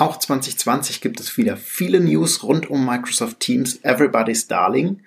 Auch 0.00 0.16
2020 0.16 1.02
gibt 1.02 1.20
es 1.20 1.36
wieder 1.36 1.58
viele 1.58 2.00
News 2.00 2.42
rund 2.42 2.70
um 2.70 2.86
Microsoft 2.86 3.38
Teams, 3.38 3.80
Everybody's 3.82 4.48
Darling. 4.48 5.02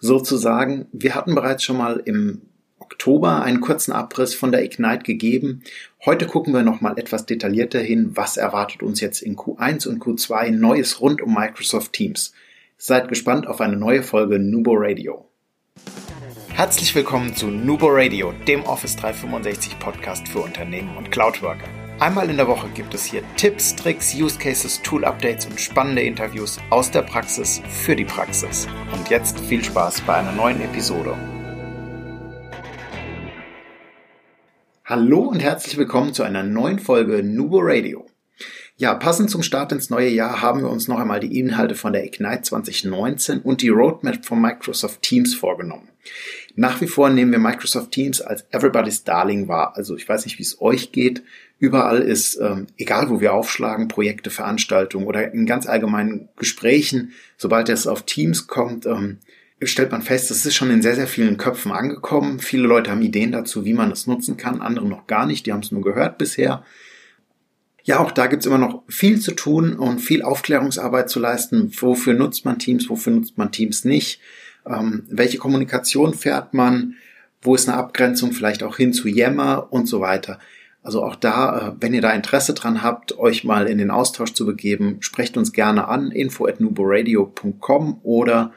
Sozusagen, 0.00 0.86
wir 0.90 1.14
hatten 1.14 1.34
bereits 1.34 1.64
schon 1.64 1.76
mal 1.76 2.00
im 2.02 2.40
Oktober 2.78 3.42
einen 3.42 3.60
kurzen 3.60 3.92
Abriss 3.92 4.34
von 4.34 4.50
der 4.50 4.64
Ignite 4.64 5.02
gegeben. 5.02 5.64
Heute 6.02 6.24
gucken 6.24 6.54
wir 6.54 6.62
nochmal 6.62 6.98
etwas 6.98 7.26
detaillierter 7.26 7.80
hin, 7.80 8.16
was 8.16 8.38
erwartet 8.38 8.82
uns 8.82 9.02
jetzt 9.02 9.20
in 9.20 9.36
Q1 9.36 9.86
und 9.86 10.02
Q2 10.02 10.50
Neues 10.52 11.02
rund 11.02 11.20
um 11.20 11.34
Microsoft 11.34 11.92
Teams. 11.92 12.32
Seid 12.78 13.08
gespannt 13.10 13.46
auf 13.46 13.60
eine 13.60 13.76
neue 13.76 14.02
Folge 14.02 14.38
Nubo 14.38 14.72
Radio. 14.76 15.28
Herzlich 16.48 16.94
willkommen 16.94 17.36
zu 17.36 17.48
Nubo 17.48 17.88
Radio, 17.90 18.32
dem 18.46 18.62
Office 18.62 18.96
365 18.96 19.78
Podcast 19.78 20.26
für 20.26 20.38
Unternehmen 20.38 20.96
und 20.96 21.12
Cloudworker. 21.12 21.87
Einmal 22.00 22.30
in 22.30 22.36
der 22.36 22.46
Woche 22.46 22.68
gibt 22.68 22.94
es 22.94 23.04
hier 23.04 23.24
Tipps, 23.34 23.74
Tricks, 23.74 24.14
Use 24.14 24.38
Cases, 24.38 24.80
Tool 24.82 25.04
Updates 25.04 25.46
und 25.46 25.60
spannende 25.60 26.02
Interviews 26.02 26.60
aus 26.70 26.92
der 26.92 27.02
Praxis 27.02 27.60
für 27.68 27.96
die 27.96 28.04
Praxis. 28.04 28.68
Und 28.92 29.10
jetzt 29.10 29.40
viel 29.40 29.64
Spaß 29.64 30.02
bei 30.02 30.14
einer 30.14 30.30
neuen 30.30 30.60
Episode. 30.60 31.16
Hallo 34.84 35.22
und 35.22 35.40
herzlich 35.40 35.76
willkommen 35.76 36.14
zu 36.14 36.22
einer 36.22 36.44
neuen 36.44 36.78
Folge 36.78 37.24
Nubo 37.24 37.58
Radio. 37.60 38.06
Ja, 38.80 38.94
passend 38.94 39.28
zum 39.28 39.42
Start 39.42 39.72
ins 39.72 39.90
neue 39.90 40.08
Jahr 40.08 40.40
haben 40.40 40.60
wir 40.60 40.70
uns 40.70 40.86
noch 40.86 41.00
einmal 41.00 41.18
die 41.18 41.36
Inhalte 41.36 41.74
von 41.74 41.92
der 41.92 42.04
Ignite 42.04 42.42
2019 42.42 43.40
und 43.40 43.60
die 43.60 43.70
Roadmap 43.70 44.24
von 44.24 44.40
Microsoft 44.40 45.02
Teams 45.02 45.34
vorgenommen. 45.34 45.88
Nach 46.54 46.80
wie 46.80 46.86
vor 46.86 47.10
nehmen 47.10 47.32
wir 47.32 47.40
Microsoft 47.40 47.90
Teams 47.90 48.20
als 48.20 48.44
Everybody's 48.52 49.02
Darling 49.02 49.48
wahr. 49.48 49.72
Also 49.74 49.96
ich 49.96 50.08
weiß 50.08 50.26
nicht, 50.26 50.38
wie 50.38 50.44
es 50.44 50.60
euch 50.60 50.92
geht. 50.92 51.24
Überall 51.58 51.98
ist, 51.98 52.38
ähm, 52.40 52.68
egal 52.76 53.10
wo 53.10 53.20
wir 53.20 53.34
aufschlagen, 53.34 53.88
Projekte, 53.88 54.30
Veranstaltungen 54.30 55.08
oder 55.08 55.34
in 55.34 55.44
ganz 55.44 55.66
allgemeinen 55.66 56.28
Gesprächen, 56.36 57.10
sobald 57.36 57.68
es 57.70 57.88
auf 57.88 58.04
Teams 58.04 58.46
kommt, 58.46 58.86
ähm, 58.86 59.18
stellt 59.60 59.90
man 59.90 60.02
fest, 60.02 60.30
es 60.30 60.46
ist 60.46 60.54
schon 60.54 60.70
in 60.70 60.82
sehr, 60.82 60.94
sehr 60.94 61.08
vielen 61.08 61.36
Köpfen 61.36 61.72
angekommen. 61.72 62.38
Viele 62.38 62.68
Leute 62.68 62.92
haben 62.92 63.02
Ideen 63.02 63.32
dazu, 63.32 63.64
wie 63.64 63.74
man 63.74 63.90
es 63.90 64.06
nutzen 64.06 64.36
kann, 64.36 64.60
andere 64.60 64.86
noch 64.86 65.08
gar 65.08 65.26
nicht, 65.26 65.46
die 65.46 65.52
haben 65.52 65.62
es 65.62 65.72
nur 65.72 65.82
gehört 65.82 66.16
bisher. 66.16 66.62
Ja, 67.88 68.00
auch 68.00 68.10
da 68.10 68.26
gibt's 68.26 68.44
immer 68.44 68.58
noch 68.58 68.82
viel 68.86 69.18
zu 69.18 69.32
tun 69.32 69.72
und 69.72 70.00
viel 70.00 70.20
Aufklärungsarbeit 70.20 71.08
zu 71.08 71.18
leisten. 71.18 71.72
Wofür 71.80 72.12
nutzt 72.12 72.44
man 72.44 72.58
Teams, 72.58 72.90
wofür 72.90 73.14
nutzt 73.14 73.38
man 73.38 73.50
Teams 73.50 73.86
nicht? 73.86 74.20
Ähm, 74.66 75.04
welche 75.08 75.38
Kommunikation 75.38 76.12
fährt 76.12 76.52
man? 76.52 76.96
Wo 77.40 77.54
ist 77.54 77.66
eine 77.66 77.78
Abgrenzung 77.78 78.32
vielleicht 78.32 78.62
auch 78.62 78.76
hin 78.76 78.92
zu 78.92 79.08
Yammer 79.08 79.68
und 79.70 79.86
so 79.86 80.02
weiter? 80.02 80.38
Also 80.82 81.02
auch 81.02 81.16
da, 81.16 81.68
äh, 81.68 81.72
wenn 81.80 81.94
ihr 81.94 82.02
da 82.02 82.12
Interesse 82.12 82.52
dran 82.52 82.82
habt, 82.82 83.16
euch 83.16 83.44
mal 83.44 83.66
in 83.66 83.78
den 83.78 83.90
Austausch 83.90 84.34
zu 84.34 84.44
begeben, 84.44 84.98
sprecht 85.00 85.38
uns 85.38 85.54
gerne 85.54 85.88
an, 85.88 86.10
info 86.10 86.44
at 86.44 86.60
nuboradio.com 86.60 88.00
oder 88.02 88.52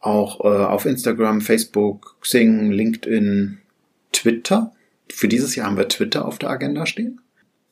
auch 0.00 0.40
äh, 0.40 0.48
auf 0.48 0.86
Instagram, 0.86 1.40
Facebook, 1.40 2.16
Xing, 2.20 2.72
LinkedIn, 2.72 3.58
Twitter. 4.12 4.72
Für 5.08 5.28
dieses 5.28 5.54
Jahr 5.54 5.68
haben 5.68 5.76
wir 5.76 5.86
Twitter 5.86 6.24
auf 6.24 6.38
der 6.38 6.50
Agenda 6.50 6.84
stehen. 6.84 7.20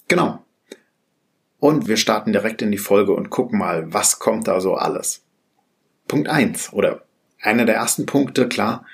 Genau. 0.06 0.43
Und 1.64 1.88
wir 1.88 1.96
starten 1.96 2.34
direkt 2.34 2.60
in 2.60 2.70
die 2.70 2.76
Folge 2.76 3.14
und 3.14 3.30
gucken 3.30 3.58
mal, 3.58 3.90
was 3.90 4.18
kommt 4.18 4.48
da 4.48 4.60
so 4.60 4.74
alles. 4.74 5.22
Punkt 6.06 6.28
eins 6.28 6.70
oder 6.74 7.06
einer 7.40 7.64
der 7.64 7.76
ersten 7.76 8.04
Punkte, 8.04 8.48
klar, 8.48 8.84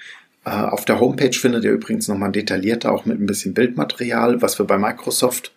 äh, 0.45 0.51
auf 0.51 0.85
der 0.85 1.01
Homepage 1.01 1.33
findet 1.33 1.65
ihr 1.65 1.73
übrigens 1.73 2.07
nochmal 2.07 2.31
detaillierter, 2.31 2.93
auch 2.93 3.07
mit 3.07 3.19
ein 3.19 3.27
bisschen 3.27 3.55
Bildmaterial, 3.55 4.41
was 4.41 4.57
wir 4.61 4.67
bei 4.67 4.79
Microsoft 4.79 5.53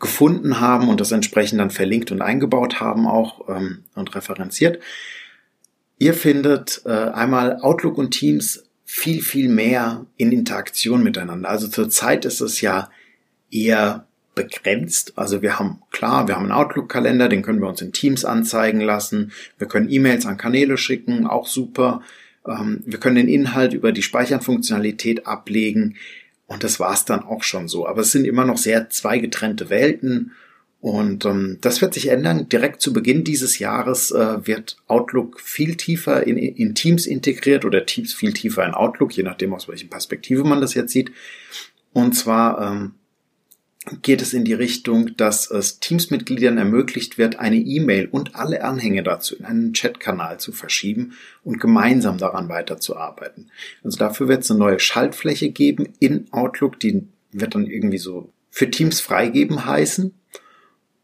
gefunden 0.00 0.58
haben 0.58 0.88
und 0.88 1.02
das 1.02 1.12
entsprechend 1.12 1.60
dann 1.60 1.68
verlinkt 1.68 2.10
und 2.10 2.22
eingebaut 2.22 2.80
haben 2.80 3.06
auch 3.06 3.46
ähm, 3.50 3.84
und 3.94 4.14
referenziert. 4.14 4.82
Ihr 5.98 6.14
findet 6.14 6.80
äh, 6.86 6.88
einmal 6.88 7.60
Outlook 7.60 7.98
und 7.98 8.12
Teams 8.12 8.64
viel, 8.86 9.20
viel 9.20 9.50
mehr 9.50 10.06
in 10.16 10.32
Interaktion 10.32 11.02
miteinander. 11.02 11.46
Also 11.46 11.68
zurzeit 11.68 12.24
ist 12.24 12.40
es 12.40 12.62
ja 12.62 12.88
eher 13.50 14.06
begrenzt. 14.34 15.12
Also 15.16 15.42
wir 15.42 15.58
haben, 15.58 15.80
klar, 15.90 16.28
wir 16.28 16.36
haben 16.36 16.44
einen 16.44 16.52
Outlook-Kalender, 16.52 17.28
den 17.28 17.42
können 17.42 17.60
wir 17.60 17.68
uns 17.68 17.82
in 17.82 17.92
Teams 17.92 18.24
anzeigen 18.24 18.80
lassen. 18.80 19.32
Wir 19.58 19.68
können 19.68 19.90
E-Mails 19.90 20.26
an 20.26 20.36
Kanäle 20.36 20.76
schicken, 20.76 21.26
auch 21.26 21.46
super. 21.46 22.02
Ähm, 22.46 22.82
wir 22.84 22.98
können 22.98 23.16
den 23.16 23.28
Inhalt 23.28 23.72
über 23.72 23.92
die 23.92 24.02
Speichernfunktionalität 24.02 25.26
ablegen 25.26 25.96
und 26.46 26.64
das 26.64 26.78
war's 26.80 27.04
dann 27.04 27.22
auch 27.22 27.42
schon 27.42 27.68
so. 27.68 27.86
Aber 27.86 28.02
es 28.02 28.12
sind 28.12 28.26
immer 28.26 28.44
noch 28.44 28.58
sehr 28.58 28.90
zwei 28.90 29.18
getrennte 29.18 29.70
Welten 29.70 30.32
und 30.80 31.24
ähm, 31.24 31.56
das 31.62 31.80
wird 31.80 31.94
sich 31.94 32.08
ändern. 32.08 32.48
Direkt 32.50 32.82
zu 32.82 32.92
Beginn 32.92 33.24
dieses 33.24 33.58
Jahres 33.58 34.10
äh, 34.10 34.46
wird 34.46 34.76
Outlook 34.86 35.40
viel 35.40 35.76
tiefer 35.76 36.26
in, 36.26 36.36
in 36.36 36.74
Teams 36.74 37.06
integriert 37.06 37.64
oder 37.64 37.86
Teams 37.86 38.12
viel 38.12 38.34
tiefer 38.34 38.66
in 38.66 38.74
Outlook, 38.74 39.16
je 39.16 39.22
nachdem 39.22 39.54
aus 39.54 39.66
welchen 39.66 39.88
Perspektive 39.88 40.44
man 40.44 40.60
das 40.60 40.74
jetzt 40.74 40.92
sieht. 40.92 41.10
Und 41.94 42.14
zwar 42.14 42.60
ähm, 42.60 42.92
geht 44.02 44.22
es 44.22 44.32
in 44.32 44.44
die 44.44 44.54
Richtung, 44.54 45.16
dass 45.16 45.50
es 45.50 45.78
Teamsmitgliedern 45.78 46.56
ermöglicht 46.56 47.18
wird, 47.18 47.38
eine 47.38 47.56
E-Mail 47.56 48.08
und 48.10 48.34
alle 48.34 48.64
Anhänge 48.64 49.02
dazu 49.02 49.36
in 49.36 49.44
einen 49.44 49.72
Chatkanal 49.74 50.40
zu 50.40 50.52
verschieben 50.52 51.12
und 51.42 51.60
gemeinsam 51.60 52.16
daran 52.16 52.48
weiterzuarbeiten. 52.48 53.50
Also 53.82 53.98
dafür 53.98 54.28
wird 54.28 54.42
es 54.42 54.50
eine 54.50 54.60
neue 54.60 54.80
Schaltfläche 54.80 55.50
geben 55.50 55.92
in 55.98 56.26
Outlook, 56.32 56.80
die 56.80 57.06
wird 57.32 57.54
dann 57.54 57.66
irgendwie 57.66 57.98
so 57.98 58.32
für 58.50 58.70
Teams 58.70 59.00
freigeben 59.00 59.66
heißen. 59.66 60.14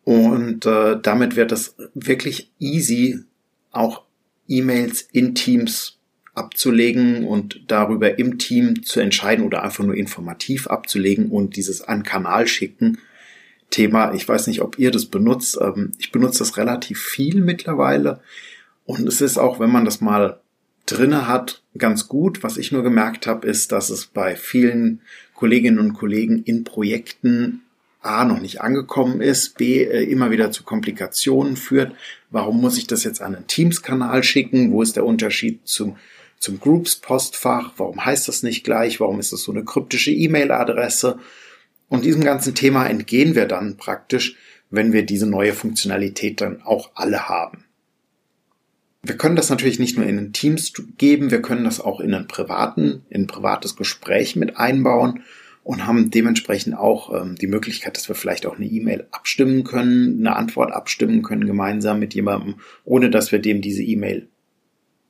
Und 0.04 0.64
äh, 0.64 0.98
damit 1.00 1.36
wird 1.36 1.52
es 1.52 1.76
wirklich 1.94 2.50
easy, 2.58 3.20
auch 3.70 4.04
E-Mails 4.48 5.02
in 5.12 5.34
Teams 5.34 5.99
abzulegen 6.40 7.24
und 7.24 7.60
darüber 7.68 8.18
im 8.18 8.38
Team 8.38 8.82
zu 8.82 9.00
entscheiden 9.00 9.44
oder 9.44 9.62
einfach 9.62 9.84
nur 9.84 9.94
informativ 9.94 10.66
abzulegen 10.66 11.28
und 11.28 11.56
dieses 11.56 11.82
an 11.82 12.02
Kanal 12.02 12.46
schicken. 12.46 12.98
Thema, 13.68 14.14
ich 14.14 14.26
weiß 14.26 14.48
nicht, 14.48 14.62
ob 14.62 14.78
ihr 14.78 14.90
das 14.90 15.06
benutzt. 15.06 15.58
Ähm, 15.60 15.92
ich 15.98 16.10
benutze 16.10 16.40
das 16.40 16.56
relativ 16.56 17.00
viel 17.00 17.40
mittlerweile. 17.40 18.20
Und 18.84 19.06
es 19.06 19.20
ist 19.20 19.38
auch, 19.38 19.60
wenn 19.60 19.70
man 19.70 19.84
das 19.84 20.00
mal 20.00 20.40
drinne 20.86 21.28
hat, 21.28 21.62
ganz 21.78 22.08
gut. 22.08 22.42
Was 22.42 22.56
ich 22.56 22.72
nur 22.72 22.82
gemerkt 22.82 23.26
habe, 23.26 23.46
ist, 23.46 23.70
dass 23.70 23.90
es 23.90 24.06
bei 24.06 24.34
vielen 24.34 25.00
Kolleginnen 25.34 25.78
und 25.78 25.92
Kollegen 25.92 26.42
in 26.42 26.64
Projekten 26.64 27.62
A 28.02 28.24
noch 28.24 28.40
nicht 28.40 28.62
angekommen 28.62 29.20
ist, 29.20 29.58
B 29.58 29.84
äh, 29.84 30.04
immer 30.04 30.30
wieder 30.30 30.50
zu 30.50 30.64
Komplikationen 30.64 31.56
führt. 31.56 31.94
Warum 32.30 32.60
muss 32.60 32.78
ich 32.78 32.86
das 32.86 33.04
jetzt 33.04 33.20
an 33.20 33.34
einen 33.34 33.46
Teams-Kanal 33.46 34.22
schicken? 34.22 34.72
Wo 34.72 34.82
ist 34.82 34.96
der 34.96 35.04
Unterschied 35.04 35.60
zum 35.64 35.96
zum 36.40 36.58
Groups-Postfach. 36.58 37.74
Warum 37.76 38.04
heißt 38.04 38.26
das 38.26 38.42
nicht 38.42 38.64
gleich? 38.64 38.98
Warum 38.98 39.20
ist 39.20 39.32
das 39.32 39.42
so 39.42 39.52
eine 39.52 39.64
kryptische 39.64 40.10
E-Mail-Adresse? 40.10 41.18
Und 41.88 42.04
diesem 42.04 42.24
ganzen 42.24 42.54
Thema 42.54 42.86
entgehen 42.86 43.34
wir 43.34 43.46
dann 43.46 43.76
praktisch, 43.76 44.36
wenn 44.70 44.92
wir 44.92 45.04
diese 45.04 45.26
neue 45.26 45.52
Funktionalität 45.52 46.40
dann 46.40 46.62
auch 46.62 46.90
alle 46.94 47.28
haben. 47.28 47.64
Wir 49.02 49.16
können 49.16 49.36
das 49.36 49.50
natürlich 49.50 49.78
nicht 49.78 49.96
nur 49.96 50.06
in 50.06 50.16
den 50.16 50.32
Teams 50.32 50.72
geben, 50.98 51.30
wir 51.30 51.42
können 51.42 51.64
das 51.64 51.80
auch 51.80 52.00
in 52.00 52.12
einen 52.14 52.28
privaten, 52.28 53.04
in 53.08 53.22
ein 53.22 53.26
privates 53.26 53.76
Gespräch 53.76 54.36
mit 54.36 54.58
einbauen 54.58 55.22
und 55.64 55.86
haben 55.86 56.10
dementsprechend 56.10 56.76
auch 56.76 57.12
ähm, 57.14 57.34
die 57.36 57.46
Möglichkeit, 57.46 57.96
dass 57.96 58.08
wir 58.08 58.14
vielleicht 58.14 58.46
auch 58.46 58.56
eine 58.56 58.66
E-Mail 58.66 59.06
abstimmen 59.10 59.64
können, 59.64 60.20
eine 60.20 60.36
Antwort 60.36 60.72
abstimmen 60.72 61.22
können 61.22 61.46
gemeinsam 61.46 61.98
mit 61.98 62.14
jemandem, 62.14 62.56
ohne 62.84 63.10
dass 63.10 63.32
wir 63.32 63.38
dem 63.38 63.62
diese 63.62 63.82
E-Mail 63.82 64.28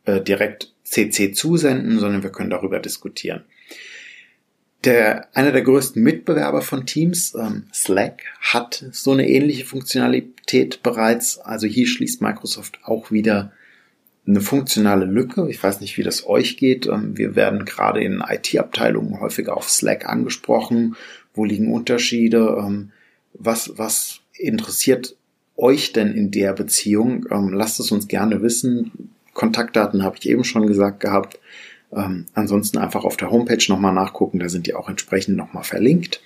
äh, 0.04 0.20
direkt 0.20 0.72
CC 0.84 1.32
zusenden, 1.32 1.98
sondern 1.98 2.22
wir 2.22 2.30
können 2.30 2.50
darüber 2.50 2.80
diskutieren. 2.80 3.44
Der, 4.84 5.28
einer 5.36 5.52
der 5.52 5.62
größten 5.62 6.02
Mitbewerber 6.02 6.62
von 6.62 6.86
Teams, 6.86 7.34
ähm, 7.34 7.64
Slack, 7.72 8.22
hat 8.40 8.84
so 8.92 9.12
eine 9.12 9.28
ähnliche 9.28 9.66
Funktionalität 9.66 10.82
bereits. 10.82 11.38
Also 11.38 11.66
hier 11.66 11.86
schließt 11.86 12.22
Microsoft 12.22 12.80
auch 12.84 13.10
wieder 13.10 13.52
eine 14.26 14.40
funktionale 14.40 15.04
Lücke. 15.04 15.48
Ich 15.50 15.62
weiß 15.62 15.80
nicht, 15.80 15.98
wie 15.98 16.02
das 16.02 16.26
euch 16.26 16.56
geht. 16.56 16.86
Ähm, 16.86 17.18
wir 17.18 17.36
werden 17.36 17.66
gerade 17.66 18.02
in 18.02 18.22
IT-Abteilungen 18.26 19.20
häufiger 19.20 19.56
auf 19.56 19.68
Slack 19.68 20.06
angesprochen. 20.08 20.96
Wo 21.34 21.44
liegen 21.44 21.72
Unterschiede? 21.72 22.56
Ähm, 22.58 22.92
was, 23.34 23.72
was 23.76 24.20
interessiert 24.32 25.14
euch 25.56 25.92
denn 25.92 26.14
in 26.14 26.30
der 26.30 26.54
Beziehung? 26.54 27.26
Ähm, 27.30 27.52
lasst 27.52 27.80
es 27.80 27.92
uns 27.92 28.08
gerne 28.08 28.40
wissen. 28.40 29.10
Kontaktdaten 29.40 30.04
habe 30.04 30.18
ich 30.20 30.28
eben 30.28 30.44
schon 30.44 30.66
gesagt 30.66 31.00
gehabt. 31.00 31.40
Ähm, 31.92 32.26
ansonsten 32.34 32.76
einfach 32.76 33.04
auf 33.04 33.16
der 33.16 33.30
Homepage 33.30 33.64
nochmal 33.68 33.94
nachgucken, 33.94 34.38
da 34.38 34.50
sind 34.50 34.66
die 34.66 34.74
auch 34.74 34.90
entsprechend 34.90 35.38
nochmal 35.38 35.64
verlinkt. 35.64 36.20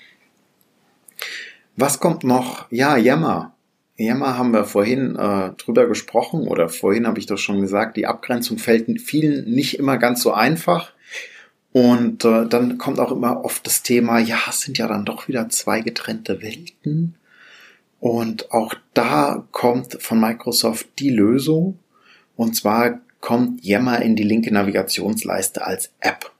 Was 1.76 2.00
kommt 2.00 2.24
noch? 2.24 2.66
Ja, 2.72 2.96
Yammer. 2.96 3.54
Yammer 3.96 4.36
haben 4.36 4.52
wir 4.52 4.64
vorhin 4.64 5.14
äh, 5.14 5.50
drüber 5.52 5.86
gesprochen 5.86 6.48
oder 6.48 6.68
vorhin 6.68 7.06
habe 7.06 7.20
ich 7.20 7.26
das 7.26 7.40
schon 7.40 7.60
gesagt, 7.60 7.96
die 7.96 8.08
Abgrenzung 8.08 8.58
fällt 8.58 9.00
vielen 9.00 9.48
nicht 9.48 9.78
immer 9.78 9.96
ganz 9.96 10.20
so 10.20 10.32
einfach. 10.32 10.92
Und 11.70 12.24
äh, 12.24 12.46
dann 12.46 12.78
kommt 12.78 12.98
auch 12.98 13.12
immer 13.12 13.44
oft 13.44 13.64
das 13.64 13.84
Thema, 13.84 14.18
ja, 14.18 14.38
es 14.48 14.62
sind 14.62 14.76
ja 14.76 14.88
dann 14.88 15.04
doch 15.04 15.28
wieder 15.28 15.48
zwei 15.50 15.82
getrennte 15.82 16.42
Welten. 16.42 17.14
Und 18.00 18.50
auch 18.50 18.74
da 18.92 19.46
kommt 19.52 20.02
von 20.02 20.18
Microsoft 20.18 20.88
die 20.98 21.10
Lösung. 21.10 21.78
Und 22.36 22.56
zwar 22.56 23.00
kommt 23.24 23.64
Yammer 23.64 24.02
in 24.02 24.16
die 24.16 24.22
linke 24.22 24.52
Navigationsleiste 24.52 25.64
als 25.66 25.94
App. 25.98 26.30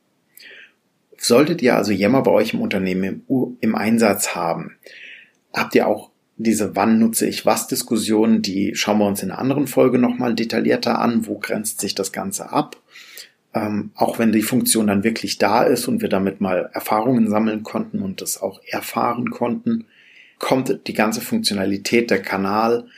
Solltet 1.17 1.63
ihr 1.63 1.77
also 1.77 1.93
Yammer 1.93 2.23
bei 2.23 2.31
euch 2.31 2.53
im 2.53 2.61
Unternehmen 2.61 3.25
im, 3.27 3.57
im 3.59 3.75
Einsatz 3.75 4.35
haben, 4.35 4.77
habt 5.55 5.75
ihr 5.75 5.89
auch 5.89 6.11
diese 6.37 6.77
Wann 6.77 6.99
nutze 6.99 7.27
ich 7.27 7.47
was 7.47 7.69
Diskussion, 7.69 8.43
die 8.43 8.75
schauen 8.75 8.99
wir 8.99 9.07
uns 9.07 9.23
in 9.23 9.31
einer 9.31 9.41
anderen 9.41 9.67
Folge 9.67 9.97
nochmal 9.97 10.35
detaillierter 10.35 10.99
an. 10.99 11.27
Wo 11.27 11.39
grenzt 11.39 11.81
sich 11.81 11.95
das 11.95 12.13
Ganze 12.13 12.53
ab? 12.53 12.77
Ähm, 13.55 13.91
auch 13.95 14.19
wenn 14.19 14.33
die 14.33 14.43
Funktion 14.43 14.89
dann 14.89 15.05
wirklich 15.05 15.39
da 15.39 15.63
ist 15.63 15.89
und 15.89 16.03
wir 16.03 16.11
damit 16.11 16.43
mal 16.43 16.69
Erfahrungen 16.75 17.31
sammeln 17.31 17.63
konnten 17.63 18.03
und 18.03 18.21
das 18.21 18.43
auch 18.43 18.61
erfahren 18.69 19.31
konnten, 19.31 19.87
kommt 20.39 20.87
die 20.87 20.93
ganze 20.93 21.23
Funktionalität, 21.23 22.11
der 22.11 22.21
Kanal, 22.21 22.89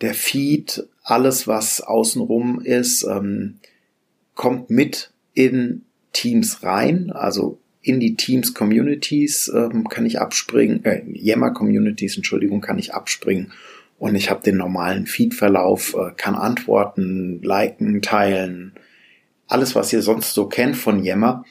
der 0.00 0.14
Feed, 0.14 0.88
alles 1.06 1.46
was 1.46 1.80
außenrum 1.80 2.60
ist, 2.60 3.04
ähm, 3.04 3.58
kommt 4.34 4.70
mit 4.70 5.12
in 5.34 5.82
Teams 6.12 6.62
rein. 6.64 7.10
Also 7.12 7.60
in 7.80 8.00
die 8.00 8.16
Teams 8.16 8.54
Communities 8.54 9.50
ähm, 9.54 9.88
kann 9.88 10.04
ich 10.04 10.20
abspringen, 10.20 10.84
äh, 10.84 11.02
Yammer 11.12 11.52
Communities, 11.52 12.16
Entschuldigung, 12.16 12.60
kann 12.60 12.78
ich 12.78 12.92
abspringen 12.92 13.52
und 13.98 14.16
ich 14.16 14.30
habe 14.30 14.42
den 14.42 14.56
normalen 14.56 15.06
Feed-Verlauf, 15.06 15.94
äh, 15.94 16.10
kann 16.16 16.34
antworten, 16.34 17.40
liken, 17.40 18.02
teilen, 18.02 18.72
alles, 19.46 19.76
was 19.76 19.92
ihr 19.92 20.02
sonst 20.02 20.34
so 20.34 20.48
kennt 20.48 20.76
von 20.76 21.04
Yammer. 21.04 21.44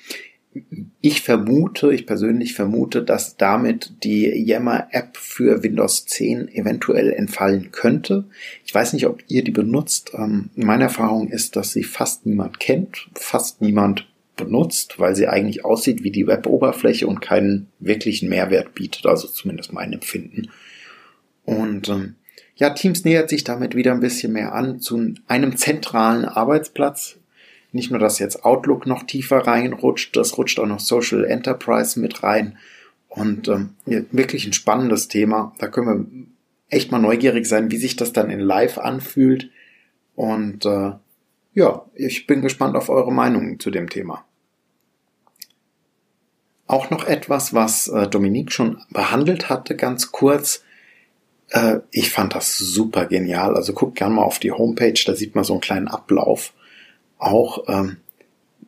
Ich 1.02 1.22
vermute, 1.22 1.94
ich 1.94 2.06
persönlich 2.06 2.54
vermute, 2.54 3.04
dass 3.04 3.38
damit 3.38 4.04
die 4.04 4.28
Yammer-App 4.28 5.18
für 5.18 5.64
Windows 5.64 6.06
10 6.06 6.48
eventuell 6.50 7.12
entfallen 7.12 7.72
könnte. 7.72 8.26
Ich 8.66 8.74
weiß 8.74 8.94
nicht, 8.94 9.06
ob 9.06 9.24
ihr 9.28 9.44
die 9.44 9.52
benutzt. 9.52 10.12
Ähm, 10.14 10.50
meine 10.56 10.86
Erfahrung 10.86 11.30
ist, 11.30 11.56
dass 11.56 11.72
sie 11.72 11.84
fast 11.84 12.26
niemand 12.26 12.60
kennt, 12.60 13.10
fast 13.14 13.62
niemand 13.62 14.08
benutzt, 14.36 15.00
weil 15.00 15.16
sie 15.16 15.28
eigentlich 15.28 15.64
aussieht 15.64 16.04
wie 16.04 16.12
die 16.12 16.28
Web-Oberfläche 16.28 17.08
und 17.08 17.22
keinen 17.22 17.68
wirklichen 17.80 18.30
Mehrwert 18.30 18.74
bietet, 18.74 19.06
also 19.06 19.28
zumindest 19.28 19.74
mein 19.74 19.94
Empfinden. 19.94 20.50
Und 21.44 21.90
ähm, 21.90 22.16
ja, 22.56 22.70
Teams 22.72 23.04
nähert 23.04 23.30
sich 23.30 23.44
damit 23.44 23.76
wieder 23.76 23.92
ein 23.92 24.00
bisschen 24.00 24.34
mehr 24.34 24.54
an 24.54 24.80
zu 24.80 25.14
einem 25.28 25.58
zentralen 25.58 26.26
Arbeitsplatz. 26.26 27.18
Nicht 27.76 27.92
nur, 27.92 28.00
dass 28.00 28.20
jetzt 28.20 28.46
Outlook 28.46 28.88
noch 28.88 29.04
tiefer 29.04 29.40
reinrutscht, 29.40 30.16
das 30.16 30.38
rutscht 30.38 30.62
auch 30.62 30.66
noch 30.66 30.80
Social 30.80 31.26
Enterprise 31.26 32.00
mit 32.00 32.24
rein. 32.24 32.58
Und 33.10 33.50
ähm, 33.50 33.72
wirklich 33.86 34.46
ein 34.46 34.54
spannendes 34.54 35.10
Thema. 35.10 35.54
Da 35.60 35.68
können 35.68 35.88
wir 35.88 36.26
echt 36.70 36.94
mal 36.94 37.00
neugierig 37.00 37.46
sein, 37.46 37.72
wie 37.72 37.78
sich 37.78 37.98
das 37.98 38.14
dann 38.14 38.30
in 38.30 38.40
Live 38.40 38.78
anfühlt. 38.78 39.50
Und 40.16 40.66
äh, 40.66 40.94
ja, 41.54 41.86
ich 41.96 42.28
bin 42.28 42.42
gespannt 42.42 42.78
auf 42.78 42.88
eure 42.88 43.12
Meinungen 43.12 43.60
zu 43.60 43.72
dem 43.72 43.90
Thema. 43.90 44.24
Auch 46.68 46.90
noch 46.92 47.06
etwas, 47.06 47.54
was 47.54 47.90
äh, 47.90 48.08
Dominique 48.08 48.54
schon 48.54 48.82
behandelt 48.90 49.50
hatte, 49.50 49.76
ganz 49.76 50.14
kurz. 50.14 50.64
Äh, 51.50 51.80
ich 51.92 52.10
fand 52.10 52.36
das 52.36 52.58
super 52.58 53.06
genial. 53.08 53.58
Also 53.58 53.74
guckt 53.74 53.98
gerne 53.98 54.16
mal 54.16 54.24
auf 54.24 54.40
die 54.40 54.54
Homepage, 54.54 55.04
da 55.06 55.14
sieht 55.14 55.36
man 55.36 55.44
so 55.44 55.52
einen 55.52 55.62
kleinen 55.62 55.90
Ablauf. 55.90 56.54
Auch 57.18 57.66
ähm, 57.68 57.98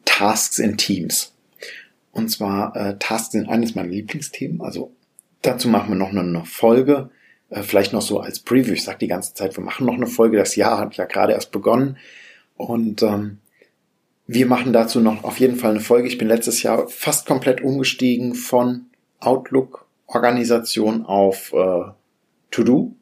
Tasks 0.05 0.59
in 0.59 0.77
Teams. 0.77 1.33
Und 2.11 2.29
zwar 2.29 2.75
äh, 2.75 2.97
Tasks 2.97 3.33
sind 3.33 3.49
eines 3.49 3.75
meiner 3.75 3.89
Lieblingsthemen. 3.89 4.61
Also 4.61 4.91
dazu 5.41 5.67
machen 5.67 5.89
wir 5.89 5.95
noch 5.95 6.09
eine 6.09 6.45
Folge. 6.45 7.09
Äh, 7.49 7.63
vielleicht 7.63 7.94
noch 7.94 8.01
so 8.01 8.19
als 8.19 8.39
Preview. 8.39 8.73
Ich 8.73 8.83
sage 8.83 8.99
die 8.99 9.07
ganze 9.07 9.33
Zeit, 9.33 9.55
wir 9.55 9.63
machen 9.63 9.85
noch 9.85 9.94
eine 9.94 10.07
Folge. 10.07 10.38
Das 10.38 10.55
Jahr 10.55 10.79
hat 10.79 10.95
ja 10.95 11.05
gerade 11.05 11.33
erst 11.33 11.51
begonnen. 11.51 11.97
Und 12.55 13.03
ähm, 13.03 13.38
wir 14.25 14.45
machen 14.45 14.73
dazu 14.73 15.00
noch 15.00 15.23
auf 15.23 15.39
jeden 15.39 15.57
Fall 15.57 15.71
eine 15.71 15.79
Folge. 15.79 16.07
Ich 16.07 16.17
bin 16.17 16.27
letztes 16.27 16.63
Jahr 16.63 16.88
fast 16.88 17.27
komplett 17.27 17.61
umgestiegen 17.61 18.35
von 18.35 18.88
Outlook-Organisation 19.19 21.05
auf 21.05 21.53
äh, 21.53 21.91
To-Do. 22.51 22.95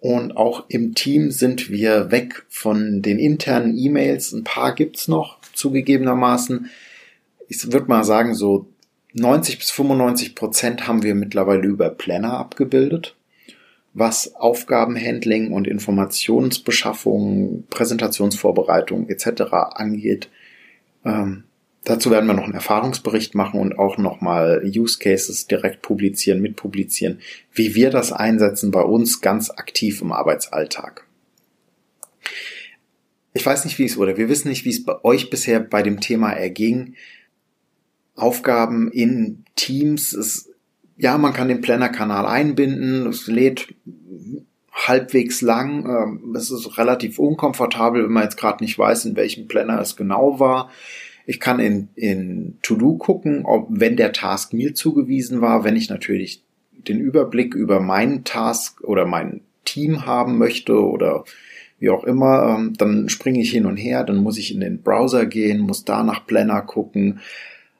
Und 0.00 0.36
auch 0.36 0.64
im 0.68 0.94
Team 0.94 1.30
sind 1.30 1.70
wir 1.70 2.10
weg 2.10 2.44
von 2.48 3.02
den 3.02 3.18
internen 3.18 3.76
E-Mails. 3.76 4.32
Ein 4.32 4.44
paar 4.44 4.74
gibt's 4.74 5.08
noch, 5.08 5.38
zugegebenermaßen. 5.52 6.70
Ich 7.48 7.70
würde 7.72 7.86
mal 7.86 8.04
sagen, 8.04 8.34
so 8.34 8.66
90 9.12 9.58
bis 9.58 9.70
95 9.70 10.34
Prozent 10.34 10.86
haben 10.86 11.02
wir 11.02 11.14
mittlerweile 11.14 11.66
über 11.66 11.90
Planner 11.90 12.38
abgebildet 12.38 13.14
was 13.92 14.34
Aufgabenhandling 14.36 15.52
und 15.52 15.66
Informationsbeschaffung, 15.66 17.64
Präsentationsvorbereitung 17.70 19.08
etc. 19.08 19.42
angeht. 19.74 20.28
Ähm, 21.04 21.44
dazu 21.84 22.10
werden 22.10 22.26
wir 22.26 22.34
noch 22.34 22.44
einen 22.44 22.54
Erfahrungsbericht 22.54 23.34
machen 23.34 23.60
und 23.60 23.78
auch 23.78 23.98
nochmal 23.98 24.62
Use 24.64 24.98
Cases 24.98 25.46
direkt 25.46 25.82
publizieren, 25.82 26.40
mitpublizieren, 26.40 27.20
wie 27.52 27.74
wir 27.74 27.90
das 27.90 28.12
einsetzen 28.12 28.70
bei 28.70 28.82
uns 28.82 29.20
ganz 29.20 29.50
aktiv 29.50 30.02
im 30.02 30.12
Arbeitsalltag. 30.12 31.06
Ich 33.32 33.46
weiß 33.46 33.64
nicht, 33.64 33.78
wie 33.78 33.84
es 33.84 33.96
oder 33.96 34.16
wir 34.16 34.28
wissen 34.28 34.48
nicht, 34.48 34.64
wie 34.64 34.70
es 34.70 34.84
bei 34.84 35.04
euch 35.04 35.30
bisher 35.30 35.60
bei 35.60 35.82
dem 35.82 36.00
Thema 36.00 36.32
erging. 36.32 36.94
Aufgaben 38.16 38.90
in 38.90 39.44
Teams 39.54 40.12
ist 40.12 40.50
ja, 41.00 41.16
man 41.16 41.32
kann 41.32 41.48
den 41.48 41.62
Planner-Kanal 41.62 42.26
einbinden. 42.26 43.06
Es 43.06 43.26
lädt 43.26 43.74
halbwegs 44.70 45.40
lang. 45.40 45.86
Ähm, 45.86 46.34
es 46.36 46.50
ist 46.50 46.76
relativ 46.76 47.18
unkomfortabel, 47.18 48.04
wenn 48.04 48.12
man 48.12 48.24
jetzt 48.24 48.36
gerade 48.36 48.62
nicht 48.62 48.78
weiß, 48.78 49.06
in 49.06 49.16
welchem 49.16 49.48
Planner 49.48 49.80
es 49.80 49.96
genau 49.96 50.38
war. 50.38 50.70
Ich 51.30 51.38
kann 51.38 51.60
in, 51.60 51.90
in 51.94 52.58
To-Do 52.60 52.96
gucken, 52.96 53.44
ob, 53.44 53.68
wenn 53.70 53.96
der 53.96 54.12
Task 54.12 54.52
mir 54.52 54.74
zugewiesen 54.74 55.40
war, 55.40 55.62
wenn 55.62 55.76
ich 55.76 55.88
natürlich 55.88 56.42
den 56.72 56.98
Überblick 56.98 57.54
über 57.54 57.78
meinen 57.78 58.24
Task 58.24 58.82
oder 58.82 59.06
mein 59.06 59.42
Team 59.64 60.06
haben 60.06 60.38
möchte 60.38 60.84
oder 60.84 61.24
wie 61.78 61.90
auch 61.90 62.02
immer, 62.02 62.56
ähm, 62.58 62.72
dann 62.76 63.08
springe 63.08 63.40
ich 63.40 63.52
hin 63.52 63.66
und 63.66 63.76
her, 63.76 64.02
dann 64.02 64.16
muss 64.16 64.38
ich 64.38 64.52
in 64.52 64.58
den 64.58 64.82
Browser 64.82 65.24
gehen, 65.24 65.60
muss 65.60 65.84
da 65.84 66.02
nach 66.02 66.26
Planner 66.26 66.62
gucken 66.62 67.20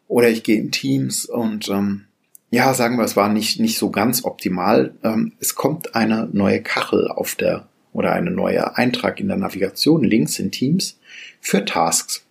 oder 0.07 0.29
ich 0.29 0.45
gehe 0.45 0.61
in 0.61 0.71
Teams 0.71 1.27
und 1.27 1.69
ähm, 1.71 2.05
ja, 2.53 2.73
sagen 2.73 2.99
wir, 2.99 3.05
es 3.05 3.17
war 3.17 3.29
nicht, 3.29 3.59
nicht 3.59 3.79
so 3.79 3.91
ganz 3.91 4.25
optimal. 4.25 4.95
Ähm, 5.03 5.33
es 5.41 5.57
kommt 5.57 5.97
eine 5.97 6.29
neue 6.33 6.63
Kachel 6.63 7.09
auf 7.09 7.35
der 7.35 7.67
oder 7.93 8.13
eine 8.13 8.31
neue 8.31 8.77
Eintrag 8.77 9.19
in 9.19 9.27
der 9.27 9.39
Navigation 9.39 10.05
links 10.05 10.39
in 10.39 10.53
Teams 10.53 11.01
für 11.41 11.65
Tasks. 11.65 12.25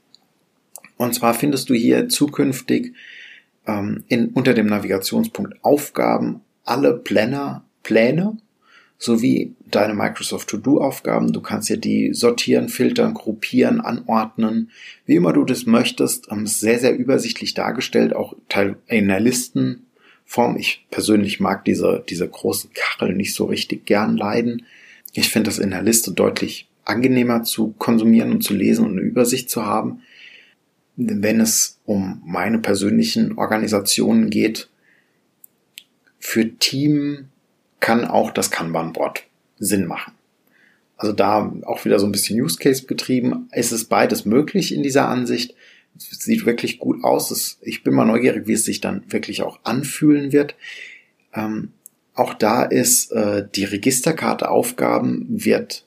Und 0.99 1.15
zwar 1.15 1.33
findest 1.33 1.69
du 1.69 1.73
hier 1.73 2.09
zukünftig 2.09 2.93
ähm, 3.65 4.03
in, 4.09 4.27
unter 4.31 4.53
dem 4.53 4.65
Navigationspunkt 4.67 5.63
Aufgaben 5.63 6.41
alle 6.65 6.93
Planner, 6.93 7.63
Pläne 7.83 8.37
sowie 8.97 9.55
deine 9.71 9.93
Microsoft 9.93 10.49
To-Do-Aufgaben. 10.49 11.31
Du 11.31 11.39
kannst 11.39 11.69
ja 11.69 11.77
die 11.77 12.13
sortieren, 12.13 12.67
filtern, 12.67 13.13
gruppieren, 13.13 13.79
anordnen, 13.79 14.71
wie 15.05 15.15
immer 15.15 15.31
du 15.31 15.45
das 15.45 15.65
möchtest. 15.65 16.29
Ähm, 16.31 16.45
sehr, 16.45 16.79
sehr 16.79 16.97
übersichtlich 16.97 17.53
dargestellt, 17.53 18.13
auch 18.13 18.35
in 18.87 19.07
der 19.07 19.21
Listen 19.21 19.85
Form. 20.25 20.57
Ich 20.57 20.85
persönlich 20.91 21.39
mag 21.39 21.63
diese, 21.63 22.03
diese 22.09 22.27
großen 22.27 22.71
Kacheln 22.73 23.15
nicht 23.15 23.33
so 23.33 23.45
richtig 23.45 23.85
gern 23.85 24.17
leiden. 24.17 24.65
Ich 25.13 25.29
finde 25.29 25.49
das 25.49 25.59
in 25.59 25.71
der 25.71 25.81
Liste 25.81 26.11
deutlich 26.11 26.67
angenehmer 26.83 27.43
zu 27.43 27.73
konsumieren 27.77 28.31
und 28.31 28.43
zu 28.43 28.53
lesen 28.53 28.85
und 28.85 28.91
eine 28.91 29.01
Übersicht 29.01 29.49
zu 29.49 29.65
haben. 29.65 30.01
Wenn 31.01 31.39
es 31.39 31.79
um 31.85 32.21
meine 32.25 32.59
persönlichen 32.59 33.37
Organisationen 33.37 34.29
geht, 34.29 34.69
für 36.19 36.57
Team 36.57 37.29
kann 37.79 38.03
auch 38.03 38.31
das 38.31 38.51
Kanban-Board 38.51 39.23
Sinn 39.57 39.85
machen. 39.85 40.13
Also 40.97 41.13
da 41.13 41.53
auch 41.65 41.85
wieder 41.85 41.99
so 41.99 42.05
ein 42.05 42.11
bisschen 42.11 42.41
Use 42.41 42.57
Case 42.57 42.85
getrieben. 42.85 43.47
Es 43.51 43.71
ist 43.71 43.85
beides 43.85 44.25
möglich 44.25 44.73
in 44.73 44.83
dieser 44.83 45.07
Ansicht 45.07 45.55
sieht 45.97 46.45
wirklich 46.45 46.79
gut 46.79 47.03
aus. 47.03 47.57
ich 47.61 47.83
bin 47.83 47.93
mal 47.93 48.05
neugierig, 48.05 48.47
wie 48.47 48.53
es 48.53 48.65
sich 48.65 48.81
dann 48.81 49.03
wirklich 49.07 49.41
auch 49.41 49.59
anfühlen 49.63 50.31
wird. 50.31 50.55
Ähm, 51.33 51.71
auch 52.13 52.33
da 52.33 52.63
ist 52.63 53.11
äh, 53.11 53.47
die 53.55 53.65
Registerkarte 53.65 54.49
Aufgaben 54.49 55.25
wird 55.29 55.85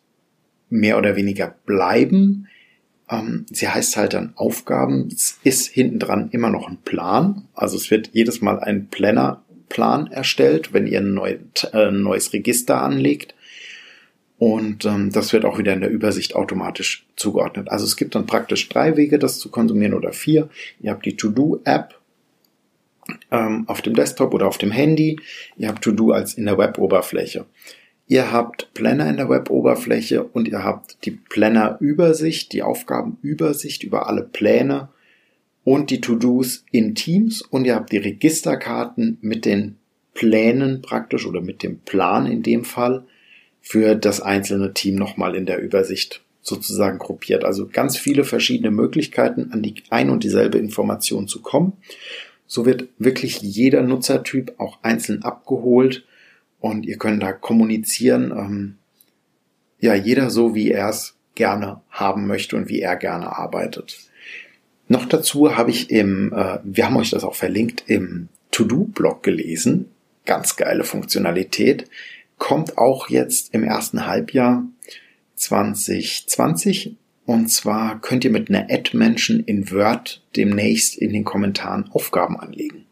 mehr 0.70 0.98
oder 0.98 1.16
weniger 1.16 1.54
bleiben. 1.66 2.48
Ähm, 3.12 3.46
sie 3.50 3.68
heißt 3.68 3.96
halt 3.96 4.14
dann 4.14 4.32
Aufgaben. 4.36 5.08
Es 5.12 5.38
ist 5.44 5.68
hinten 5.68 5.98
dran 5.98 6.30
immer 6.32 6.50
noch 6.50 6.68
ein 6.68 6.78
Plan. 6.78 7.46
Also 7.54 7.76
es 7.76 7.90
wird 7.90 8.10
jedes 8.12 8.40
Mal 8.40 8.58
ein 8.58 8.88
Plannerplan 8.88 10.06
erstellt, 10.08 10.72
wenn 10.72 10.86
ihr 10.86 11.00
ein, 11.00 11.14
neu, 11.14 11.36
äh, 11.72 11.90
neues 11.90 12.32
Register 12.32 12.80
anlegt. 12.80 13.34
Und 14.38 14.86
ähm, 14.86 15.12
das 15.12 15.32
wird 15.32 15.44
auch 15.44 15.58
wieder 15.58 15.72
in 15.72 15.82
der 15.82 15.90
Übersicht 15.90 16.34
automatisch 16.34 17.06
zugeordnet. 17.14 17.68
Also 17.70 17.84
es 17.84 17.96
gibt 17.96 18.14
dann 18.14 18.26
praktisch 18.26 18.68
drei 18.68 18.96
Wege, 18.96 19.18
das 19.18 19.38
zu 19.38 19.50
konsumieren 19.50 19.94
oder 19.94 20.12
vier. 20.12 20.48
Ihr 20.80 20.90
habt 20.90 21.06
die 21.06 21.16
To-Do-App 21.16 21.94
ähm, 23.30 23.64
auf 23.68 23.82
dem 23.82 23.94
Desktop 23.94 24.34
oder 24.34 24.48
auf 24.48 24.58
dem 24.58 24.72
Handy. 24.72 25.20
Ihr 25.56 25.68
habt 25.68 25.84
To-Do 25.84 26.10
als 26.10 26.34
in 26.34 26.46
der 26.46 26.58
Web-Oberfläche. 26.58 27.46
Ihr 28.12 28.30
habt 28.30 28.74
Planner 28.74 29.08
in 29.08 29.16
der 29.16 29.30
Web-Oberfläche 29.30 30.22
und 30.22 30.46
ihr 30.46 30.62
habt 30.62 30.98
die 31.06 31.12
Planner-Übersicht, 31.12 32.52
die 32.52 32.62
Aufgabenübersicht 32.62 33.84
über 33.84 34.06
alle 34.06 34.22
Pläne 34.22 34.90
und 35.64 35.88
die 35.88 36.02
To-Dos 36.02 36.66
in 36.70 36.94
Teams 36.94 37.40
und 37.40 37.64
ihr 37.64 37.74
habt 37.74 37.90
die 37.90 37.96
Registerkarten 37.96 39.16
mit 39.22 39.46
den 39.46 39.76
Plänen 40.12 40.82
praktisch 40.82 41.24
oder 41.24 41.40
mit 41.40 41.62
dem 41.62 41.78
Plan 41.78 42.26
in 42.26 42.42
dem 42.42 42.66
Fall 42.66 43.06
für 43.62 43.94
das 43.94 44.20
einzelne 44.20 44.74
Team 44.74 44.96
nochmal 44.96 45.34
in 45.34 45.46
der 45.46 45.62
Übersicht 45.62 46.22
sozusagen 46.42 46.98
gruppiert. 46.98 47.46
Also 47.46 47.66
ganz 47.66 47.96
viele 47.96 48.24
verschiedene 48.24 48.72
Möglichkeiten, 48.72 49.52
an 49.52 49.62
die 49.62 49.76
ein 49.88 50.10
und 50.10 50.22
dieselbe 50.22 50.58
Information 50.58 51.28
zu 51.28 51.40
kommen. 51.40 51.78
So 52.46 52.66
wird 52.66 52.88
wirklich 52.98 53.40
jeder 53.40 53.80
Nutzertyp 53.80 54.52
auch 54.58 54.80
einzeln 54.82 55.22
abgeholt 55.22 56.04
und 56.62 56.86
ihr 56.86 56.96
könnt 56.96 57.22
da 57.22 57.32
kommunizieren, 57.32 58.30
ähm, 58.30 58.78
ja, 59.80 59.94
jeder 59.94 60.30
so, 60.30 60.54
wie 60.54 60.70
er 60.70 60.88
es 60.88 61.16
gerne 61.34 61.80
haben 61.90 62.28
möchte 62.28 62.56
und 62.56 62.68
wie 62.68 62.80
er 62.80 62.94
gerne 62.94 63.36
arbeitet. 63.36 63.98
Noch 64.86 65.06
dazu 65.06 65.56
habe 65.56 65.70
ich 65.70 65.90
im, 65.90 66.32
äh, 66.32 66.60
wir 66.62 66.86
haben 66.86 66.96
euch 66.96 67.10
das 67.10 67.24
auch 67.24 67.34
verlinkt, 67.34 67.84
im 67.88 68.28
To-Do-Blog 68.52 69.24
gelesen. 69.24 69.86
Ganz 70.24 70.54
geile 70.54 70.84
Funktionalität. 70.84 71.90
Kommt 72.38 72.78
auch 72.78 73.08
jetzt 73.08 73.52
im 73.52 73.64
ersten 73.64 74.06
Halbjahr 74.06 74.64
2020. 75.34 76.94
Und 77.26 77.48
zwar 77.48 78.00
könnt 78.00 78.24
ihr 78.24 78.30
mit 78.30 78.50
einer 78.50 78.68
Ad-Menschen 78.70 79.42
in 79.42 79.72
Word 79.72 80.22
demnächst 80.36 80.96
in 80.96 81.12
den 81.12 81.24
Kommentaren 81.24 81.90
Aufgaben 81.90 82.38
anlegen. 82.38 82.84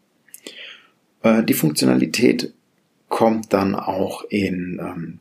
Äh, 1.23 1.43
die 1.43 1.53
Funktionalität 1.53 2.53
kommt 3.11 3.51
dann 3.51 3.75
auch 3.75 4.23
in 4.29 4.79
ähm, 4.81 5.19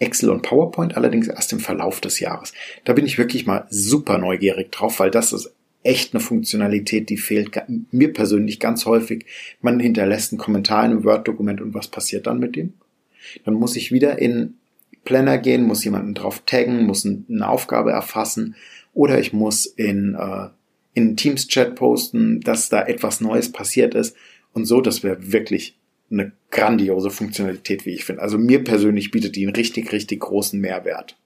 Excel 0.00 0.28
und 0.30 0.42
PowerPoint, 0.42 0.96
allerdings 0.96 1.28
erst 1.28 1.52
im 1.52 1.60
Verlauf 1.60 2.00
des 2.00 2.18
Jahres. 2.18 2.52
Da 2.84 2.92
bin 2.92 3.06
ich 3.06 3.16
wirklich 3.16 3.46
mal 3.46 3.66
super 3.70 4.18
neugierig 4.18 4.72
drauf, 4.72 4.98
weil 4.98 5.12
das 5.12 5.32
ist 5.32 5.54
echt 5.84 6.12
eine 6.12 6.20
Funktionalität, 6.20 7.10
die 7.10 7.16
fehlt 7.16 7.62
mir 7.92 8.12
persönlich 8.12 8.58
ganz 8.58 8.86
häufig. 8.86 9.24
Man 9.60 9.78
hinterlässt 9.78 10.32
einen 10.32 10.40
Kommentar 10.40 10.84
in 10.84 10.90
einem 10.90 11.04
Word-Dokument 11.04 11.60
und 11.60 11.74
was 11.74 11.86
passiert 11.86 12.26
dann 12.26 12.40
mit 12.40 12.56
dem? 12.56 12.72
Dann 13.44 13.54
muss 13.54 13.76
ich 13.76 13.92
wieder 13.92 14.18
in 14.18 14.54
Planner 15.04 15.38
gehen, 15.38 15.62
muss 15.62 15.84
jemanden 15.84 16.14
drauf 16.14 16.42
taggen, 16.44 16.86
muss 16.86 17.06
eine 17.06 17.48
Aufgabe 17.48 17.92
erfassen 17.92 18.56
oder 18.94 19.20
ich 19.20 19.32
muss 19.32 19.64
in, 19.64 20.16
äh, 20.18 20.48
in 20.92 21.16
Teams-Chat 21.16 21.76
posten, 21.76 22.40
dass 22.40 22.68
da 22.68 22.82
etwas 22.82 23.20
Neues 23.20 23.52
passiert 23.52 23.94
ist 23.94 24.16
und 24.52 24.64
so, 24.64 24.80
das 24.80 25.04
wäre 25.04 25.32
wirklich 25.32 25.76
eine 26.14 26.32
grandiose 26.50 27.10
Funktionalität, 27.10 27.84
wie 27.86 27.94
ich 27.94 28.04
finde. 28.04 28.22
Also 28.22 28.38
mir 28.38 28.64
persönlich 28.64 29.10
bietet 29.10 29.36
die 29.36 29.46
einen 29.46 29.54
richtig, 29.54 29.92
richtig 29.92 30.20
großen 30.20 30.60
Mehrwert. 30.60 31.16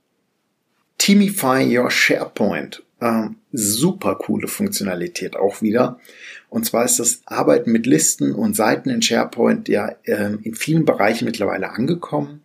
Teamify 0.98 1.64
Your 1.64 1.90
SharePoint. 1.90 2.82
Ähm, 3.00 3.36
super 3.52 4.16
coole 4.16 4.48
Funktionalität 4.48 5.36
auch 5.36 5.62
wieder. 5.62 6.00
Und 6.48 6.66
zwar 6.66 6.84
ist 6.84 6.98
das 6.98 7.22
Arbeiten 7.26 7.70
mit 7.70 7.86
Listen 7.86 8.34
und 8.34 8.56
Seiten 8.56 8.90
in 8.90 9.02
SharePoint 9.02 9.68
ja 9.68 9.92
ähm, 10.04 10.40
in 10.42 10.54
vielen 10.54 10.84
Bereichen 10.84 11.24
mittlerweile 11.24 11.70
angekommen. 11.70 12.42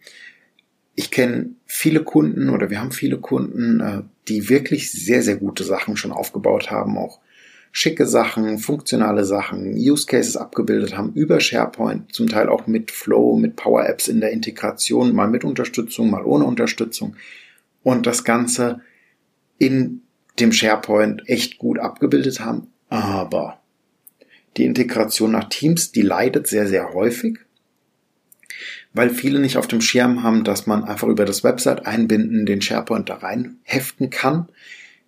Ich 0.95 1.09
kenne 1.09 1.51
viele 1.65 2.03
Kunden 2.03 2.49
oder 2.49 2.69
wir 2.69 2.79
haben 2.79 2.91
viele 2.91 3.17
Kunden, 3.17 3.79
äh, 3.79 4.01
die 4.27 4.49
wirklich 4.49 4.91
sehr, 4.91 5.23
sehr 5.23 5.37
gute 5.37 5.63
Sachen 5.63 5.97
schon 5.97 6.11
aufgebaut 6.11 6.69
haben, 6.69 6.97
auch 6.97 7.19
schicke 7.75 8.05
Sachen, 8.05 8.59
funktionale 8.59 9.25
Sachen, 9.25 9.73
Use 9.73 10.05
Cases 10.05 10.37
abgebildet 10.37 10.95
haben 10.95 11.11
über 11.13 11.39
SharePoint, 11.39 12.13
zum 12.13 12.29
Teil 12.29 12.47
auch 12.47 12.67
mit 12.67 12.91
Flow, 12.91 13.35
mit 13.35 13.55
Power 13.55 13.89
Apps 13.89 14.07
in 14.07 14.21
der 14.21 14.29
Integration, 14.29 15.13
mal 15.13 15.27
mit 15.27 15.43
Unterstützung, 15.43 16.11
mal 16.11 16.23
ohne 16.23 16.45
Unterstützung 16.45 17.15
und 17.81 18.05
das 18.05 18.23
Ganze 18.23 18.81
in 19.57 20.03
dem 20.39 20.51
SharePoint 20.51 21.23
echt 21.27 21.57
gut 21.57 21.79
abgebildet 21.79 22.39
haben. 22.39 22.67
Aber 22.89 23.59
die 24.55 24.65
Integration 24.65 25.31
nach 25.31 25.49
Teams, 25.49 25.91
die 25.91 26.03
leidet 26.03 26.45
sehr, 26.45 26.67
sehr 26.67 26.93
häufig, 26.93 27.39
weil 28.93 29.09
viele 29.09 29.39
nicht 29.39 29.57
auf 29.57 29.67
dem 29.67 29.81
Schirm 29.81 30.21
haben, 30.21 30.43
dass 30.43 30.67
man 30.67 30.83
einfach 30.83 31.07
über 31.07 31.25
das 31.25 31.43
Website 31.43 31.87
einbinden 31.87 32.45
den 32.45 32.61
SharePoint 32.61 33.09
da 33.09 33.15
rein 33.15 33.57
heften 33.63 34.11
kann. 34.11 34.47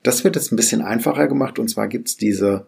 Das 0.06 0.24
wird 0.24 0.36
jetzt 0.36 0.52
ein 0.52 0.56
bisschen 0.56 0.84
einfacher 0.84 1.28
gemacht 1.28 1.58
und 1.58 1.68
zwar 1.68 1.88
gibt's 1.88 2.16
diese 2.16 2.68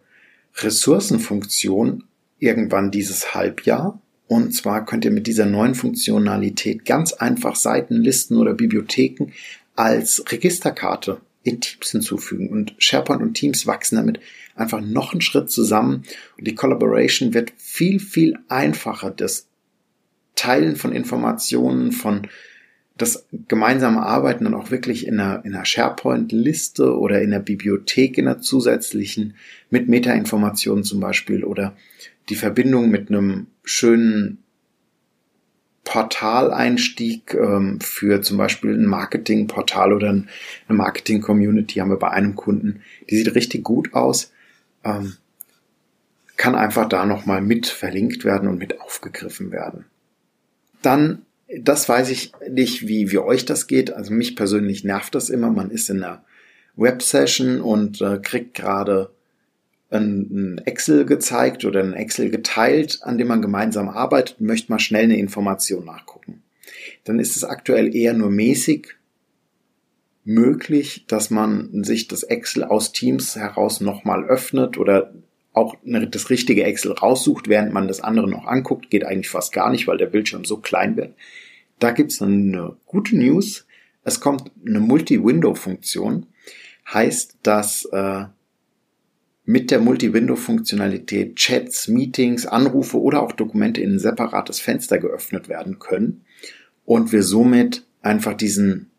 Ressourcenfunktion 0.56 2.04
irgendwann 2.40 2.90
dieses 2.90 3.36
Halbjahr. 3.36 4.02
Und 4.28 4.56
zwar 4.56 4.86
könnt 4.86 5.06
ihr 5.06 5.12
mit 5.12 5.28
dieser 5.28 5.46
neuen 5.46 5.76
Funktionalität 5.76 6.84
ganz 6.84 7.14
einfach 7.14 7.56
Seiten, 7.56 8.02
Listen 8.02 8.38
oder 8.38 8.56
Bibliotheken 8.56 9.32
als 9.76 10.24
Registerkarte 10.32 11.22
in 11.44 11.62
Teams 11.62 11.92
hinzufügen. 11.92 12.50
Und 12.50 12.74
SharePoint 12.80 13.22
und 13.22 13.36
Teams 13.36 13.68
wachsen 13.68 13.98
damit 13.98 14.20
einfach 14.56 14.82
noch 14.82 15.12
einen 15.12 15.22
Schritt 15.22 15.52
zusammen. 15.52 16.06
Und 16.40 16.48
die 16.48 16.56
Collaboration 16.56 17.36
wird 17.36 17.54
viel, 17.56 18.00
viel 18.00 18.40
einfacher. 18.48 19.12
Das 19.12 19.46
Teilen 20.34 20.76
von 20.76 20.92
Informationen, 20.92 21.92
von 21.92 22.28
das 22.98 23.28
gemeinsame 23.48 24.02
Arbeiten 24.02 24.46
dann 24.46 24.54
auch 24.54 24.72
wirklich 24.72 25.06
in 25.06 25.20
einer, 25.20 25.46
in 25.46 25.54
einer 25.54 25.66
SharePoint-Liste 25.66 26.98
oder 26.98 27.22
in 27.22 27.32
der 27.32 27.40
Bibliothek 27.40 28.18
in 28.18 28.28
einer 28.28 28.42
zusätzlichen 28.42 29.36
mit 29.70 29.88
Metainformationen 29.88 30.84
zum 30.84 31.00
Beispiel 31.00 31.44
oder 31.44 31.76
die 32.30 32.36
Verbindung 32.36 32.90
mit 32.90 33.10
einem 33.10 33.48
schönen 33.64 34.44
Portaleinstieg 35.84 37.34
ähm, 37.34 37.80
für 37.80 38.22
zum 38.22 38.38
Beispiel 38.38 38.74
ein 38.74 38.88
Marketingportal 38.88 39.94
oder 39.94 40.10
eine 40.10 40.26
Marketing-Community 40.68 41.76
haben 41.76 41.92
wir 41.92 41.98
bei 41.98 42.10
einem 42.10 42.36
Kunden. 42.36 42.82
Die 43.10 43.16
sieht 43.16 43.34
richtig 43.36 43.64
gut 43.64 43.94
aus. 43.94 44.34
Ähm, 44.84 45.16
kann 46.36 46.56
einfach 46.56 46.90
da 46.90 47.06
nochmal 47.06 47.42
mit 47.42 47.68
verlinkt 47.68 48.26
werden 48.26 48.50
und 48.50 48.58
mit 48.58 48.82
aufgegriffen 48.82 49.52
werden. 49.52 49.86
Dann 50.82 51.26
das 51.56 51.88
weiß 51.88 52.10
ich 52.10 52.32
nicht, 52.50 52.88
wie, 52.88 53.12
wie 53.12 53.20
euch 53.20 53.46
das 53.46 53.68
geht. 53.68 53.92
Also 53.94 54.14
mich 54.14 54.36
persönlich 54.36 54.84
nervt 54.84 55.16
das 55.16 55.30
immer. 55.30 55.50
Man 55.50 55.72
ist 55.72 55.90
in 55.90 56.04
einer 56.04 56.24
Web-Session 56.76 57.62
und 57.62 58.02
äh, 58.02 58.20
kriegt 58.22 58.54
gerade 58.54 59.12
ein, 59.90 60.62
Excel 60.66 61.06
gezeigt 61.06 61.64
oder 61.64 61.82
ein 61.82 61.94
Excel 61.94 62.30
geteilt, 62.30 63.00
an 63.04 63.18
dem 63.18 63.28
man 63.28 63.42
gemeinsam 63.42 63.88
arbeitet 63.88 64.40
und 64.40 64.48
möchte 64.48 64.72
mal 64.72 64.80
schnell 64.80 65.06
eine 65.06 65.18
Information 65.18 65.86
nachgucken. 65.86 66.44
Dann 67.06 67.20
ist 67.20 67.38
es 67.38 67.46
aktuell 67.46 67.96
eher 67.96 68.14
nur 68.14 68.30
mäßig 68.30 68.96
möglich, 70.26 71.06
dass 71.08 71.30
man 71.30 71.86
sich 71.86 72.10
das 72.10 72.24
Excel 72.24 72.66
aus 72.66 72.92
Teams 72.92 73.38
heraus 73.38 73.80
nochmal 73.80 74.26
öffnet 74.26 74.78
oder 74.78 75.14
auch 75.58 75.76
das 75.84 76.30
richtige 76.30 76.64
Excel 76.64 76.94
raussucht, 76.94 77.48
während 77.48 77.74
man 77.74 77.88
das 77.88 78.02
andere 78.02 78.30
noch 78.30 78.46
anguckt, 78.46 78.90
geht 78.90 79.06
eigentlich 79.06 79.30
fast 79.30 79.52
gar 79.52 79.70
nicht, 79.70 79.88
weil 79.88 79.98
der 79.98 80.06
Bildschirm 80.06 80.46
so 80.46 80.58
klein 80.58 80.96
wird. 80.96 81.14
Da 81.80 81.92
gibt's 81.92 82.22
eine 82.22 82.78
gute 82.86 83.18
News. 83.18 83.66
Es 84.04 84.20
kommt 84.20 84.52
eine 84.66 84.80
Multi-Window-Funktion. 84.80 86.28
Heißt, 86.94 87.38
dass 87.44 87.86
äh, 87.86 88.26
mit 89.44 89.72
der 89.72 89.80
Multi-Window-Funktionalität 89.80 91.36
Chats, 91.36 91.88
Meetings, 91.88 92.46
Anrufe 92.46 93.00
oder 93.00 93.22
auch 93.22 93.32
Dokumente 93.32 93.82
in 93.82 93.94
ein 93.94 94.00
separates 94.00 94.60
Fenster 94.60 94.98
geöffnet 95.00 95.50
werden 95.50 95.80
können 95.80 96.26
und 96.86 97.12
wir 97.12 97.24
somit 97.24 97.86
einfach 98.02 98.34
diesen 98.34 98.92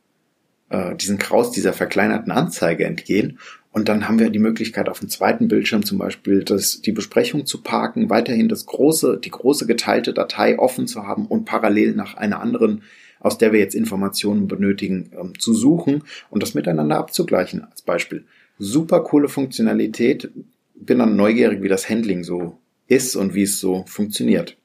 äh, 0.70 0.94
diesen 0.96 1.18
Kraus 1.18 1.50
dieser 1.50 1.72
verkleinerten 1.72 2.32
Anzeige 2.32 2.84
entgehen 2.84 3.38
und 3.72 3.88
dann 3.88 4.08
haben 4.08 4.18
wir 4.18 4.30
die 4.30 4.38
Möglichkeit, 4.38 4.88
auf 4.88 5.00
dem 5.00 5.08
zweiten 5.08 5.48
Bildschirm 5.48 5.84
zum 5.84 5.98
Beispiel 5.98 6.42
das, 6.42 6.80
die 6.80 6.92
Besprechung 6.92 7.44
zu 7.44 7.62
parken, 7.62 8.08
weiterhin 8.08 8.48
das 8.48 8.66
große, 8.66 9.20
die 9.22 9.30
große 9.30 9.66
geteilte 9.66 10.14
Datei 10.14 10.58
offen 10.58 10.86
zu 10.86 11.06
haben 11.06 11.26
und 11.26 11.44
parallel 11.44 11.94
nach 11.94 12.14
einer 12.16 12.40
anderen, 12.40 12.82
aus 13.20 13.36
der 13.36 13.52
wir 13.52 13.60
jetzt 13.60 13.74
Informationen 13.74 14.48
benötigen, 14.48 15.10
ähm, 15.18 15.38
zu 15.38 15.52
suchen 15.52 16.04
und 16.30 16.42
das 16.42 16.54
miteinander 16.54 16.96
abzugleichen 16.96 17.62
als 17.62 17.82
Beispiel. 17.82 18.24
Super 18.58 19.00
coole 19.00 19.28
Funktionalität. 19.28 20.30
Bin 20.74 20.98
dann 20.98 21.16
neugierig, 21.16 21.62
wie 21.62 21.68
das 21.68 21.90
Handling 21.90 22.24
so 22.24 22.58
ist 22.86 23.16
und 23.16 23.34
wie 23.34 23.42
es 23.42 23.60
so 23.60 23.84
funktioniert. 23.86 24.56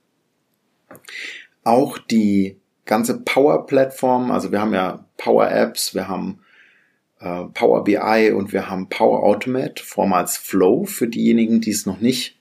Auch 1.63 1.97
die 1.97 2.57
ganze 2.85 3.19
Power-Plattform, 3.19 4.31
also 4.31 4.51
wir 4.51 4.61
haben 4.61 4.73
ja 4.73 5.05
Power-Apps, 5.17 5.93
wir 5.93 6.07
haben 6.07 6.39
äh, 7.23 7.45
Power 7.53 7.83
BI 7.85 8.31
und 8.35 8.51
wir 8.51 8.69
haben 8.69 8.89
Power 8.89 9.23
Automate, 9.23 9.81
vormals 9.83 10.37
Flow 10.37 10.83
für 10.83 11.07
diejenigen, 11.07 11.61
die 11.61 11.71
es 11.71 11.85
noch 11.85 12.01
nicht 12.01 12.37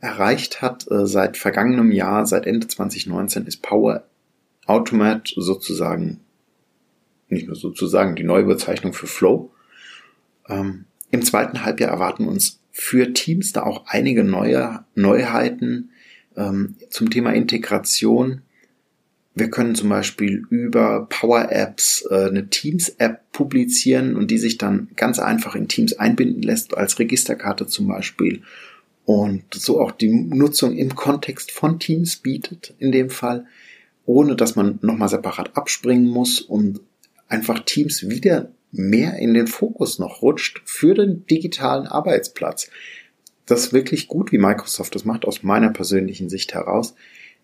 erreicht 0.00 0.60
hat. 0.60 0.86
Äh, 0.90 1.06
seit 1.06 1.36
vergangenem 1.36 1.90
Jahr, 1.90 2.26
seit 2.26 2.46
Ende 2.46 2.68
2019 2.68 3.46
ist 3.46 3.62
Power 3.62 4.04
Automate 4.66 5.32
sozusagen, 5.36 6.20
nicht 7.28 7.46
nur 7.46 7.56
sozusagen, 7.56 8.16
die 8.16 8.24
neue 8.24 8.44
Bezeichnung 8.44 8.92
für 8.92 9.06
Flow. 9.06 9.50
Ähm, 10.46 10.84
Im 11.10 11.22
zweiten 11.22 11.64
Halbjahr 11.64 11.90
erwarten 11.90 12.28
uns 12.28 12.60
für 12.70 13.14
Teams 13.14 13.52
da 13.52 13.62
auch 13.62 13.86
einige 13.86 14.24
neue 14.24 14.84
Neuheiten 14.94 15.90
ähm, 16.36 16.76
zum 16.90 17.08
Thema 17.08 17.32
Integration 17.32 18.42
Wir 19.38 19.50
können 19.50 19.76
zum 19.76 19.88
Beispiel 19.88 20.44
über 20.50 21.06
Power 21.08 21.52
Apps 21.52 22.04
äh, 22.10 22.26
eine 22.26 22.48
Teams-App 22.48 23.30
publizieren 23.30 24.16
und 24.16 24.30
die 24.32 24.38
sich 24.38 24.58
dann 24.58 24.88
ganz 24.96 25.20
einfach 25.20 25.54
in 25.54 25.68
Teams 25.68 25.92
einbinden 25.92 26.42
lässt, 26.42 26.76
als 26.76 26.98
Registerkarte 26.98 27.66
zum 27.66 27.86
Beispiel. 27.86 28.42
Und 29.04 29.44
so 29.54 29.80
auch 29.80 29.92
die 29.92 30.12
Nutzung 30.12 30.76
im 30.76 30.94
Kontext 30.94 31.52
von 31.52 31.78
Teams 31.78 32.16
bietet 32.16 32.74
in 32.78 32.90
dem 32.90 33.10
Fall, 33.10 33.46
ohne 34.04 34.34
dass 34.34 34.56
man 34.56 34.80
nochmal 34.82 35.08
separat 35.08 35.56
abspringen 35.56 36.08
muss 36.08 36.40
und 36.40 36.80
einfach 37.28 37.60
Teams 37.60 38.08
wieder 38.08 38.50
mehr 38.72 39.18
in 39.18 39.34
den 39.34 39.46
Fokus 39.46 40.00
noch 40.00 40.20
rutscht 40.20 40.62
für 40.64 40.94
den 40.94 41.24
digitalen 41.26 41.86
Arbeitsplatz. 41.86 42.70
Das 43.46 43.66
ist 43.66 43.72
wirklich 43.72 44.08
gut, 44.08 44.32
wie 44.32 44.38
Microsoft 44.38 44.94
das 44.94 45.04
macht, 45.04 45.24
aus 45.24 45.42
meiner 45.42 45.70
persönlichen 45.70 46.28
Sicht 46.28 46.54
heraus, 46.54 46.94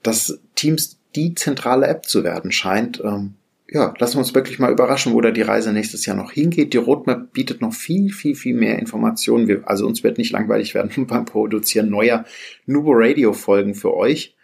dass 0.03 0.39
Teams 0.55 0.99
die 1.17 1.35
zentrale 1.35 1.87
App 1.87 2.07
zu 2.07 2.25
werden 2.25 2.53
scheint. 2.53 3.03
Ähm, 3.05 3.35
ja, 3.69 3.95
lassen 3.99 4.15
wir 4.15 4.19
uns 4.21 4.35
wirklich 4.35 4.59
mal 4.59 4.71
überraschen, 4.71 5.15
wo 5.15 5.21
da 5.21 5.31
die 5.31 5.43
Reise 5.43 5.73
nächstes 5.73 6.05
Jahr 6.07 6.17
noch 6.17 6.31
hingeht. 6.31 6.75
Die 6.75 6.79
Roadmap 6.79 7.33
bietet 7.33 7.61
noch 7.61 7.73
viel, 7.73 8.13
viel, 8.13 8.35
viel 8.35 8.55
mehr 8.55 8.79
Informationen. 8.79 9.49
Wir, 9.49 9.63
also 9.69 9.87
uns 9.87 10.05
wird 10.05 10.19
nicht 10.19 10.33
langweilig 10.33 10.75
werden 10.75 11.07
beim 11.07 11.25
Produzieren 11.25 11.89
neuer 11.91 12.25
Nubo 12.67 12.93
Radio 12.95 13.33
Folgen 13.33 13.75
für 13.75 13.95
euch. 13.95 14.37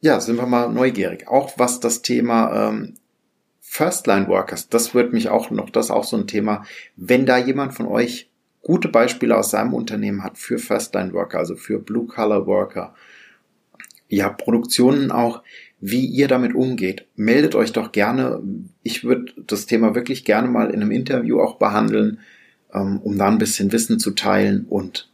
Ja, 0.00 0.20
sind 0.20 0.36
wir 0.36 0.46
mal 0.46 0.72
neugierig. 0.72 1.26
Auch 1.26 1.58
was 1.58 1.80
das 1.80 2.02
Thema 2.02 2.68
ähm, 2.68 2.94
First-Line 3.60 4.28
Workers, 4.28 4.68
das 4.68 4.94
wird 4.94 5.12
mich 5.12 5.28
auch 5.28 5.50
noch, 5.50 5.70
das 5.70 5.86
ist 5.86 5.90
auch 5.90 6.04
so 6.04 6.16
ein 6.16 6.26
Thema. 6.26 6.64
Wenn 6.96 7.26
da 7.26 7.36
jemand 7.38 7.74
von 7.74 7.86
euch 7.86 8.30
gute 8.62 8.88
Beispiele 8.88 9.36
aus 9.36 9.50
seinem 9.50 9.74
Unternehmen 9.74 10.22
hat 10.22 10.38
für 10.38 10.58
First-Line 10.58 11.12
Worker, 11.12 11.38
also 11.38 11.56
für 11.56 11.78
Blue-Collar 11.78 12.46
Worker, 12.46 12.94
ja, 14.08 14.28
Produktionen 14.28 15.10
auch, 15.10 15.42
wie 15.80 16.06
ihr 16.06 16.28
damit 16.28 16.54
umgeht, 16.54 17.06
meldet 17.14 17.54
euch 17.54 17.72
doch 17.72 17.92
gerne. 17.92 18.42
Ich 18.82 19.04
würde 19.04 19.32
das 19.46 19.66
Thema 19.66 19.94
wirklich 19.94 20.24
gerne 20.24 20.48
mal 20.48 20.70
in 20.70 20.82
einem 20.82 20.90
Interview 20.90 21.40
auch 21.40 21.56
behandeln, 21.58 22.18
ähm, 22.72 22.98
um 23.02 23.16
da 23.16 23.28
ein 23.28 23.38
bisschen 23.38 23.70
Wissen 23.72 23.98
zu 23.98 24.12
teilen 24.12 24.66
und 24.68 25.08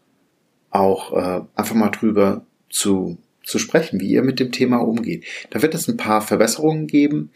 auch 0.70 1.12
äh, 1.12 1.44
einfach 1.54 1.74
mal 1.74 1.90
drüber 1.90 2.46
zu, 2.70 3.18
zu 3.44 3.58
sprechen, 3.58 4.00
wie 4.00 4.08
ihr 4.08 4.22
mit 4.22 4.40
dem 4.40 4.52
Thema 4.52 4.78
umgeht. 4.78 5.24
Da 5.50 5.60
wird 5.62 5.74
es 5.74 5.86
ein 5.86 5.96
paar 5.96 6.22
Verbesserungen 6.22 6.86
geben 6.86 7.30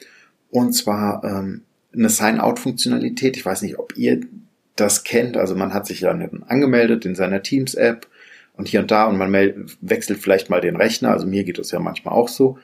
und 0.50 0.72
zwar 0.72 1.22
ähm, 1.24 1.62
eine 1.92 2.08
Sign-out-Funktionalität. 2.08 3.36
Ich 3.36 3.44
weiß 3.44 3.62
nicht, 3.62 3.78
ob 3.78 3.96
ihr 3.96 4.20
das 4.74 5.04
kennt. 5.04 5.36
Also 5.36 5.54
man 5.54 5.74
hat 5.74 5.86
sich 5.86 6.00
ja 6.00 6.10
angemeldet 6.10 7.04
in 7.04 7.14
seiner 7.14 7.42
Teams-App 7.42 8.06
und 8.58 8.68
hier 8.68 8.80
und 8.80 8.90
da 8.90 9.06
und 9.06 9.16
man 9.16 9.32
wechselt 9.80 10.18
vielleicht 10.18 10.50
mal 10.50 10.60
den 10.60 10.76
Rechner. 10.76 11.12
Also 11.12 11.26
mir 11.26 11.44
geht 11.44 11.58
das 11.58 11.70
ja 11.70 11.78
manchmal 11.78 12.12
auch 12.12 12.28
so. 12.28 12.58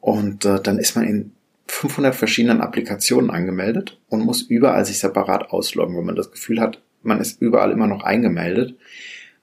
Und 0.00 0.44
äh, 0.44 0.60
dann 0.60 0.78
ist 0.78 0.94
man 0.94 1.04
in 1.04 1.32
500 1.68 2.14
verschiedenen 2.14 2.60
Applikationen 2.60 3.30
angemeldet 3.30 3.98
und 4.08 4.24
muss 4.24 4.42
überall 4.42 4.84
sich 4.84 4.98
separat 4.98 5.50
ausloggen, 5.50 5.96
wenn 5.96 6.04
man 6.04 6.16
das 6.16 6.30
Gefühl 6.30 6.60
hat, 6.60 6.82
man 7.02 7.18
ist 7.18 7.40
überall 7.40 7.72
immer 7.72 7.86
noch 7.86 8.04
eingemeldet. 8.04 8.76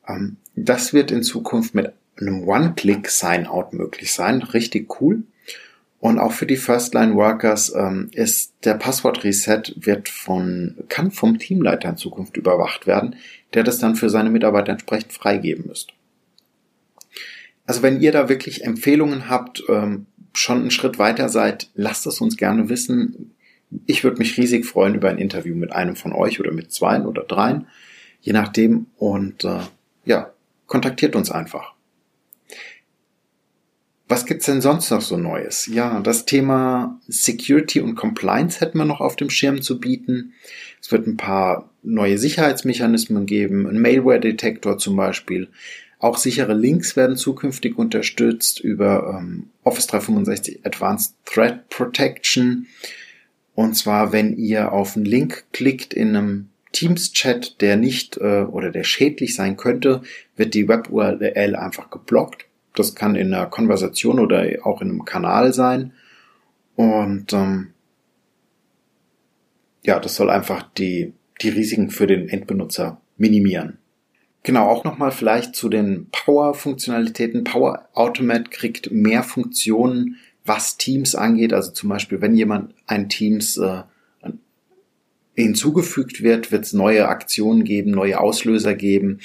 Ähm, 0.08 0.38
das 0.55 0.93
wird 0.93 1.10
in 1.10 1.24
Zukunft 1.24 1.74
mit 1.74 1.91
einem 2.17 2.48
One-Click-Sign-Out 2.48 3.74
möglich 3.74 4.13
sein. 4.13 4.43
Richtig 4.43 5.01
cool. 5.01 5.24
Und 6.00 6.18
auch 6.18 6.32
für 6.32 6.46
die 6.46 6.56
First-Line-Workers 6.56 7.74
ähm, 7.75 8.10
ist 8.13 8.53
der 8.63 8.75
Passwort-Reset 8.75 9.74
wird 9.75 10.08
von, 10.08 10.77
kann 10.88 11.12
vom 11.12 11.39
Teamleiter 11.39 11.89
in 11.89 11.98
Zukunft 11.98 12.38
überwacht 12.38 12.88
werden, 12.88 13.18
der 13.53 13.63
das 13.63 13.79
dann 13.79 13.96
für 13.96 14.10
seine 14.10 14.29
Mitarbeiter 14.29 14.72
entsprechend 14.72 15.12
freigeben 15.12 15.68
müsste. 15.68 15.94
Also 17.65 17.84
wenn 17.84 18.00
ihr 18.00 18.13
da 18.13 18.29
wirklich 18.29 18.63
Empfehlungen 18.63 19.29
habt, 19.29 19.63
ähm, 19.68 20.06
schon 20.34 20.62
einen 20.62 20.72
Schritt 20.72 21.00
weiter 21.00 21.27
seid, 21.27 21.70
lasst 21.75 22.08
es 22.08 22.22
uns 22.22 22.38
gerne 22.38 22.70
wissen. 22.70 23.36
Ich 23.86 24.03
würde 24.03 24.20
mich 24.20 24.38
riesig 24.38 24.65
freuen 24.65 24.96
über 24.96 25.10
ein 25.10 25.18
Interview 25.18 25.56
mit 25.56 25.74
einem 25.74 25.96
von 25.96 26.13
euch 26.13 26.39
oder 26.39 26.51
mit 26.51 26.72
zweien 26.72 27.06
oder 27.06 27.24
dreien, 27.24 27.68
je 28.22 28.33
nachdem. 28.33 28.88
Und 28.98 29.44
äh, 29.44 29.59
ja, 30.05 30.31
kontaktiert 30.66 31.16
uns 31.16 31.29
einfach. 31.29 31.74
Was 34.09 34.25
gibt's 34.25 34.48
denn 34.48 34.59
sonst 34.59 34.89
noch 34.89 35.01
so 35.01 35.17
Neues? 35.17 35.67
Ja, 35.72 36.00
das 36.00 36.25
Thema 36.25 37.00
Security 37.07 37.79
und 37.79 37.93
Compliance 37.93 38.59
hätten 38.59 38.79
wir 38.79 38.85
noch 38.85 39.01
auf 39.01 39.15
dem 39.15 39.29
Schirm 39.29 39.61
zu 39.61 39.79
bieten. 39.79 40.33
Es 40.81 40.91
wird 40.91 41.05
ein 41.05 41.15
paar 41.15 41.69
neue 41.83 42.17
Sicherheitsmechanismen 42.17 43.27
geben, 43.27 43.67
ein 43.67 43.79
Malware-Detektor 43.79 44.79
zum 44.79 44.95
Beispiel. 44.95 45.48
Auch 46.00 46.17
sichere 46.17 46.55
Links 46.55 46.95
werden 46.95 47.17
zukünftig 47.17 47.77
unterstützt 47.77 48.59
über 48.61 49.19
ähm, 49.22 49.51
Office 49.63 49.85
365 49.85 50.65
Advanced 50.65 51.13
Threat 51.25 51.69
Protection. 51.69 52.65
Und 53.53 53.75
zwar, 53.75 54.11
wenn 54.11 54.35
ihr 54.35 54.72
auf 54.72 54.95
einen 54.95 55.05
Link 55.05 55.43
klickt 55.53 55.93
in 55.93 56.15
einem 56.15 56.50
Teams-Chat, 56.72 57.61
der 57.61 57.77
nicht 57.77 58.17
äh, 58.17 58.41
oder 58.41 58.72
der 58.72 58.85
schädlich 58.85 59.35
sein 59.35 59.55
könnte, 59.55 60.01
wird 60.35 60.55
die 60.55 60.67
Web-URL 60.67 61.55
einfach 61.55 61.91
geblockt 61.91 62.49
das 62.75 62.96
kann 62.96 63.16
in 63.16 63.34
einer 63.34 63.46
Konversation 63.48 64.20
oder 64.20 64.46
auch 64.64 64.82
in 64.82 64.90
einem 64.90 65.05
Kanal 65.05 65.53
sein. 65.53 65.94
Und 66.75 67.34
ähm, 67.34 67.74
ja, 69.84 70.00
das 70.00 70.16
soll 70.16 70.29
einfach 70.29 70.64
die, 70.77 71.14
die 71.42 71.50
Risiken 71.50 71.90
für 71.90 72.08
den 72.08 72.29
Endbenutzer 72.29 73.01
minimieren. 73.18 73.79
Genau, 74.44 74.68
auch 74.68 74.86
nochmal 74.86 75.12
vielleicht 75.12 75.55
zu 75.55 75.68
den 75.68 76.08
Power-Funktionalitäten. 76.12 77.44
Power 77.44 77.90
Automate 77.94 78.50
kriegt 78.50 78.92
mehr 78.92 79.24
Funktionen, 79.24 80.16
was 80.46 80.77
Teams 80.77 81.16
angeht. 81.16 81.51
Also 81.51 81.72
zum 81.72 81.90
Beispiel, 81.90 82.22
wenn 82.22 82.36
jemand 82.36 82.74
ein 82.88 83.10
Teams 83.10 83.58
äh, 83.58 83.84
hinzugefügt 85.36 86.24
wird, 86.24 86.51
wird 86.51 86.66
es 86.66 86.74
neue 86.74 87.08
Aktionen 87.08 87.64
geben, 87.64 87.92
neue 87.92 88.20
Auslöser 88.20 88.75
geben 88.75 89.20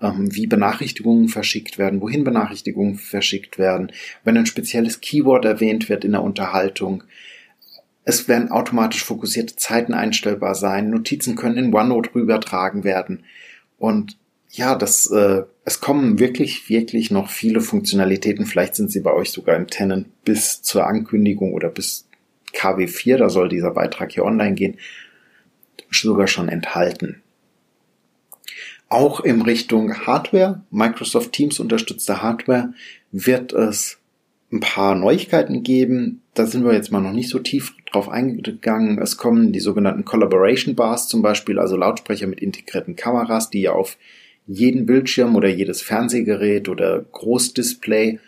wie 0.00 0.46
Benachrichtigungen 0.46 1.28
verschickt 1.28 1.78
werden, 1.78 2.02
wohin 2.02 2.24
Benachrichtigungen 2.24 2.96
verschickt 2.96 3.58
werden, 3.58 3.92
wenn 4.24 4.36
ein 4.36 4.46
spezielles 4.46 5.00
Keyword 5.00 5.46
erwähnt 5.46 5.88
wird 5.88 6.04
in 6.04 6.12
der 6.12 6.22
Unterhaltung. 6.22 7.04
Es 8.04 8.28
werden 8.28 8.50
automatisch 8.50 9.02
fokussierte 9.02 9.56
Zeiten 9.56 9.94
einstellbar 9.94 10.54
sein, 10.54 10.90
Notizen 10.90 11.34
können 11.34 11.56
in 11.56 11.74
OneNote 11.74 12.14
rübertragen 12.14 12.84
werden 12.84 13.24
und 13.78 14.18
ja, 14.50 14.74
das, 14.74 15.10
äh, 15.10 15.42
es 15.64 15.80
kommen 15.80 16.18
wirklich, 16.18 16.70
wirklich 16.70 17.10
noch 17.10 17.28
viele 17.28 17.60
Funktionalitäten. 17.60 18.46
Vielleicht 18.46 18.74
sind 18.74 18.90
sie 18.90 19.00
bei 19.00 19.12
euch 19.12 19.30
sogar 19.30 19.56
im 19.56 19.66
Tenant 19.66 20.06
bis 20.24 20.62
zur 20.62 20.86
Ankündigung 20.86 21.52
oder 21.52 21.68
bis 21.68 22.08
KW4, 22.54 23.18
da 23.18 23.28
soll 23.28 23.48
dieser 23.48 23.72
Beitrag 23.72 24.12
hier 24.12 24.24
online 24.24 24.54
gehen, 24.54 24.78
sogar 25.90 26.26
schon 26.26 26.48
enthalten. 26.48 27.22
Auch 28.88 29.20
in 29.20 29.42
Richtung 29.42 30.06
Hardware, 30.06 30.62
Microsoft 30.70 31.32
Teams 31.32 31.58
unterstützte 31.58 32.22
Hardware, 32.22 32.72
wird 33.10 33.52
es 33.52 33.98
ein 34.52 34.60
paar 34.60 34.94
Neuigkeiten 34.94 35.62
geben. 35.64 36.22
Da 36.34 36.46
sind 36.46 36.64
wir 36.64 36.72
jetzt 36.72 36.92
mal 36.92 37.00
noch 37.00 37.12
nicht 37.12 37.28
so 37.28 37.40
tief 37.40 37.74
drauf 37.90 38.08
eingegangen. 38.08 38.98
Es 38.98 39.16
kommen 39.16 39.52
die 39.52 39.60
sogenannten 39.60 40.04
Collaboration 40.04 40.76
Bars 40.76 41.08
zum 41.08 41.20
Beispiel, 41.20 41.58
also 41.58 41.76
Lautsprecher 41.76 42.28
mit 42.28 42.40
integrierten 42.40 42.94
Kameras, 42.94 43.50
die 43.50 43.62
ihr 43.62 43.74
auf 43.74 43.96
jeden 44.46 44.86
Bildschirm 44.86 45.34
oder 45.34 45.48
jedes 45.48 45.82
Fernsehgerät 45.82 46.68
oder 46.68 47.00
Großdisplay 47.00 48.20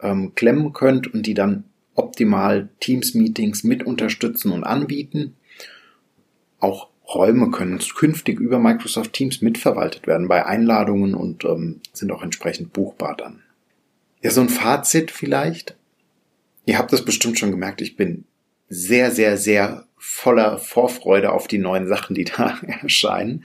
ähm, 0.00 0.32
klemmen 0.36 0.72
könnt 0.72 1.12
und 1.12 1.26
die 1.26 1.34
dann 1.34 1.64
optimal 1.96 2.68
Teams-Meetings 2.80 3.64
mit 3.64 3.84
unterstützen 3.84 4.52
und 4.52 4.62
anbieten. 4.62 5.34
Auch 6.60 6.88
Räume 7.12 7.50
können 7.50 7.78
künftig 7.78 8.40
über 8.40 8.58
Microsoft 8.58 9.12
Teams 9.12 9.42
mitverwaltet 9.42 10.06
werden 10.06 10.28
bei 10.28 10.46
Einladungen 10.46 11.14
und 11.14 11.44
ähm, 11.44 11.80
sind 11.92 12.10
auch 12.12 12.22
entsprechend 12.22 12.72
buchbar 12.72 13.16
dann. 13.16 13.42
Ja, 14.22 14.30
so 14.30 14.40
ein 14.40 14.48
Fazit 14.48 15.10
vielleicht. 15.10 15.76
Ihr 16.64 16.78
habt 16.78 16.92
das 16.92 17.04
bestimmt 17.04 17.38
schon 17.38 17.50
gemerkt, 17.50 17.82
ich 17.82 17.96
bin 17.96 18.24
sehr, 18.68 19.10
sehr, 19.10 19.36
sehr 19.36 19.86
voller 19.98 20.58
Vorfreude 20.58 21.32
auf 21.32 21.46
die 21.46 21.58
neuen 21.58 21.86
Sachen, 21.86 22.14
die 22.14 22.24
da 22.36 22.58
erscheinen. 22.66 23.44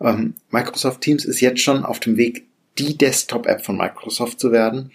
Ähm, 0.00 0.34
Microsoft 0.50 1.00
Teams 1.00 1.24
ist 1.24 1.40
jetzt 1.40 1.60
schon 1.60 1.84
auf 1.84 2.00
dem 2.00 2.16
Weg, 2.16 2.46
die 2.78 2.96
Desktop-App 2.96 3.64
von 3.64 3.76
Microsoft 3.76 4.40
zu 4.40 4.52
werden. 4.52 4.92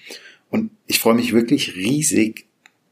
Und 0.50 0.72
ich 0.88 1.00
freue 1.00 1.16
mich 1.16 1.34
wirklich 1.34 1.76
riesig 1.76 2.46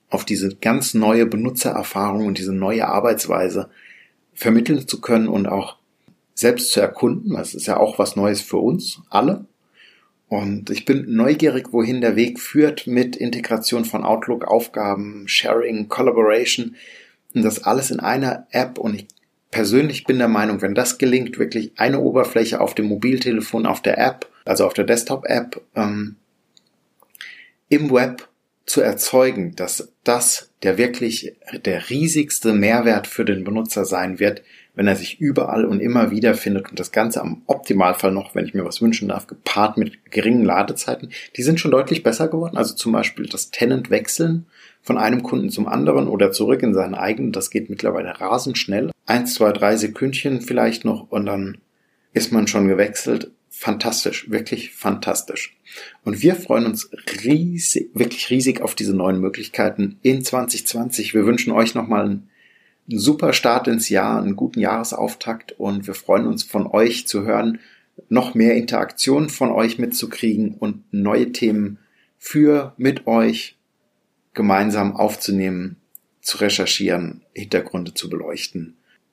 auf 0.09 0.25
diese 0.25 0.55
ganz 0.55 0.93
neue 0.93 1.25
Benutzererfahrung 1.25 2.27
und 2.27 2.37
diese 2.37 2.53
neue 2.53 2.87
Arbeitsweise, 2.87 3.69
vermitteln 4.33 4.87
zu 4.87 5.01
können 5.01 5.27
und 5.27 5.47
auch 5.47 5.77
selbst 6.33 6.71
zu 6.71 6.81
erkunden. 6.81 7.33
Das 7.33 7.53
ist 7.53 7.67
ja 7.67 7.77
auch 7.77 7.99
was 7.99 8.15
Neues 8.15 8.41
für 8.41 8.57
uns 8.57 9.01
alle. 9.09 9.45
Und 10.27 10.71
ich 10.71 10.85
bin 10.85 11.15
neugierig, 11.15 11.67
wohin 11.71 12.01
der 12.01 12.15
Weg 12.15 12.39
führt 12.39 12.87
mit 12.87 13.15
Integration 13.15 13.85
von 13.85 14.03
Outlook, 14.03 14.45
Aufgaben, 14.45 15.27
Sharing, 15.27 15.89
Collaboration 15.89 16.75
und 17.35 17.43
das 17.43 17.63
alles 17.63 17.91
in 17.91 17.99
einer 17.99 18.47
App. 18.49 18.79
Und 18.79 18.95
ich 18.95 19.07
persönlich 19.51 20.05
bin 20.05 20.17
der 20.17 20.27
Meinung, 20.27 20.61
wenn 20.61 20.73
das 20.73 20.97
gelingt, 20.97 21.37
wirklich 21.37 21.73
eine 21.77 21.99
Oberfläche 21.99 22.61
auf 22.61 22.73
dem 22.73 22.87
Mobiltelefon, 22.87 23.67
auf 23.67 23.81
der 23.81 23.99
App, 23.99 24.27
also 24.43 24.65
auf 24.65 24.73
der 24.73 24.85
Desktop-App, 24.85 25.61
ähm, 25.75 26.15
im 27.69 27.91
Web 27.91 28.27
zu 28.65 28.81
erzeugen, 28.81 29.55
dass 29.55 29.93
das 30.03 30.49
der 30.63 30.77
wirklich 30.77 31.35
der 31.65 31.89
riesigste 31.89 32.53
Mehrwert 32.53 33.07
für 33.07 33.25
den 33.25 33.43
Benutzer 33.43 33.83
sein 33.85 34.19
wird, 34.19 34.41
wenn 34.75 34.87
er 34.87 34.95
sich 34.95 35.19
überall 35.19 35.65
und 35.65 35.81
immer 35.81 36.09
wieder 36.09 36.33
findet 36.33 36.69
und 36.69 36.79
das 36.79 36.91
Ganze 36.91 37.21
am 37.21 37.43
Optimalfall 37.45 38.11
noch, 38.11 38.33
wenn 38.33 38.45
ich 38.45 38.53
mir 38.53 38.65
was 38.65 38.81
wünschen 38.81 39.09
darf, 39.09 39.27
gepaart 39.27 39.77
mit 39.77 40.11
geringen 40.11 40.45
Ladezeiten, 40.45 41.09
die 41.35 41.43
sind 41.43 41.59
schon 41.59 41.71
deutlich 41.71 42.01
besser 42.01 42.27
geworden. 42.27 42.57
Also 42.57 42.73
zum 42.73 42.91
Beispiel 42.91 43.27
das 43.27 43.51
Tenant 43.51 43.89
wechseln 43.89 44.47
von 44.81 44.97
einem 44.97 45.23
Kunden 45.23 45.49
zum 45.49 45.67
anderen 45.67 46.07
oder 46.07 46.31
zurück 46.31 46.63
in 46.63 46.73
seinen 46.73 46.95
eigenen, 46.95 47.31
das 47.31 47.51
geht 47.51 47.69
mittlerweile 47.69 48.19
rasend 48.19 48.57
schnell. 48.57 48.91
Eins, 49.05 49.35
zwei, 49.35 49.51
drei 49.51 49.75
Sekündchen 49.75 50.41
vielleicht 50.41 50.85
noch 50.85 51.11
und 51.11 51.25
dann 51.25 51.57
ist 52.13 52.31
man 52.31 52.47
schon 52.47 52.67
gewechselt. 52.67 53.31
Fantastisch, 53.63 54.29
wirklich 54.29 54.73
fantastisch. 54.73 55.55
Und 56.03 56.21
wir 56.21 56.35
freuen 56.35 56.65
uns 56.65 56.89
riesig, 57.23 57.91
wirklich 57.93 58.29
riesig 58.29 58.59
auf 58.59 58.75
diese 58.75 58.93
neuen 58.93 59.21
Möglichkeiten 59.21 59.99
in 60.01 60.21
2020. 60.21 61.13
Wir 61.13 61.25
wünschen 61.25 61.53
euch 61.53 61.73
nochmal 61.73 62.03
einen 62.03 62.29
super 62.89 63.31
Start 63.31 63.69
ins 63.69 63.87
Jahr, 63.87 64.21
einen 64.21 64.35
guten 64.35 64.59
Jahresauftakt 64.59 65.53
und 65.53 65.87
wir 65.87 65.93
freuen 65.93 66.27
uns 66.27 66.43
von 66.43 66.67
euch 66.67 67.07
zu 67.07 67.23
hören, 67.23 67.59
noch 68.09 68.35
mehr 68.35 68.55
Interaktion 68.55 69.29
von 69.29 69.49
euch 69.49 69.79
mitzukriegen 69.79 70.55
und 70.55 70.83
neue 70.91 71.31
Themen 71.31 71.79
für 72.17 72.73
mit 72.75 73.07
euch 73.07 73.57
gemeinsam 74.33 74.93
aufzunehmen, 74.93 75.77
zu 76.19 76.39
recherchieren, 76.39 77.21
Hintergründe 77.31 77.93
zu 77.93 78.09
beleuchten. 78.09 78.75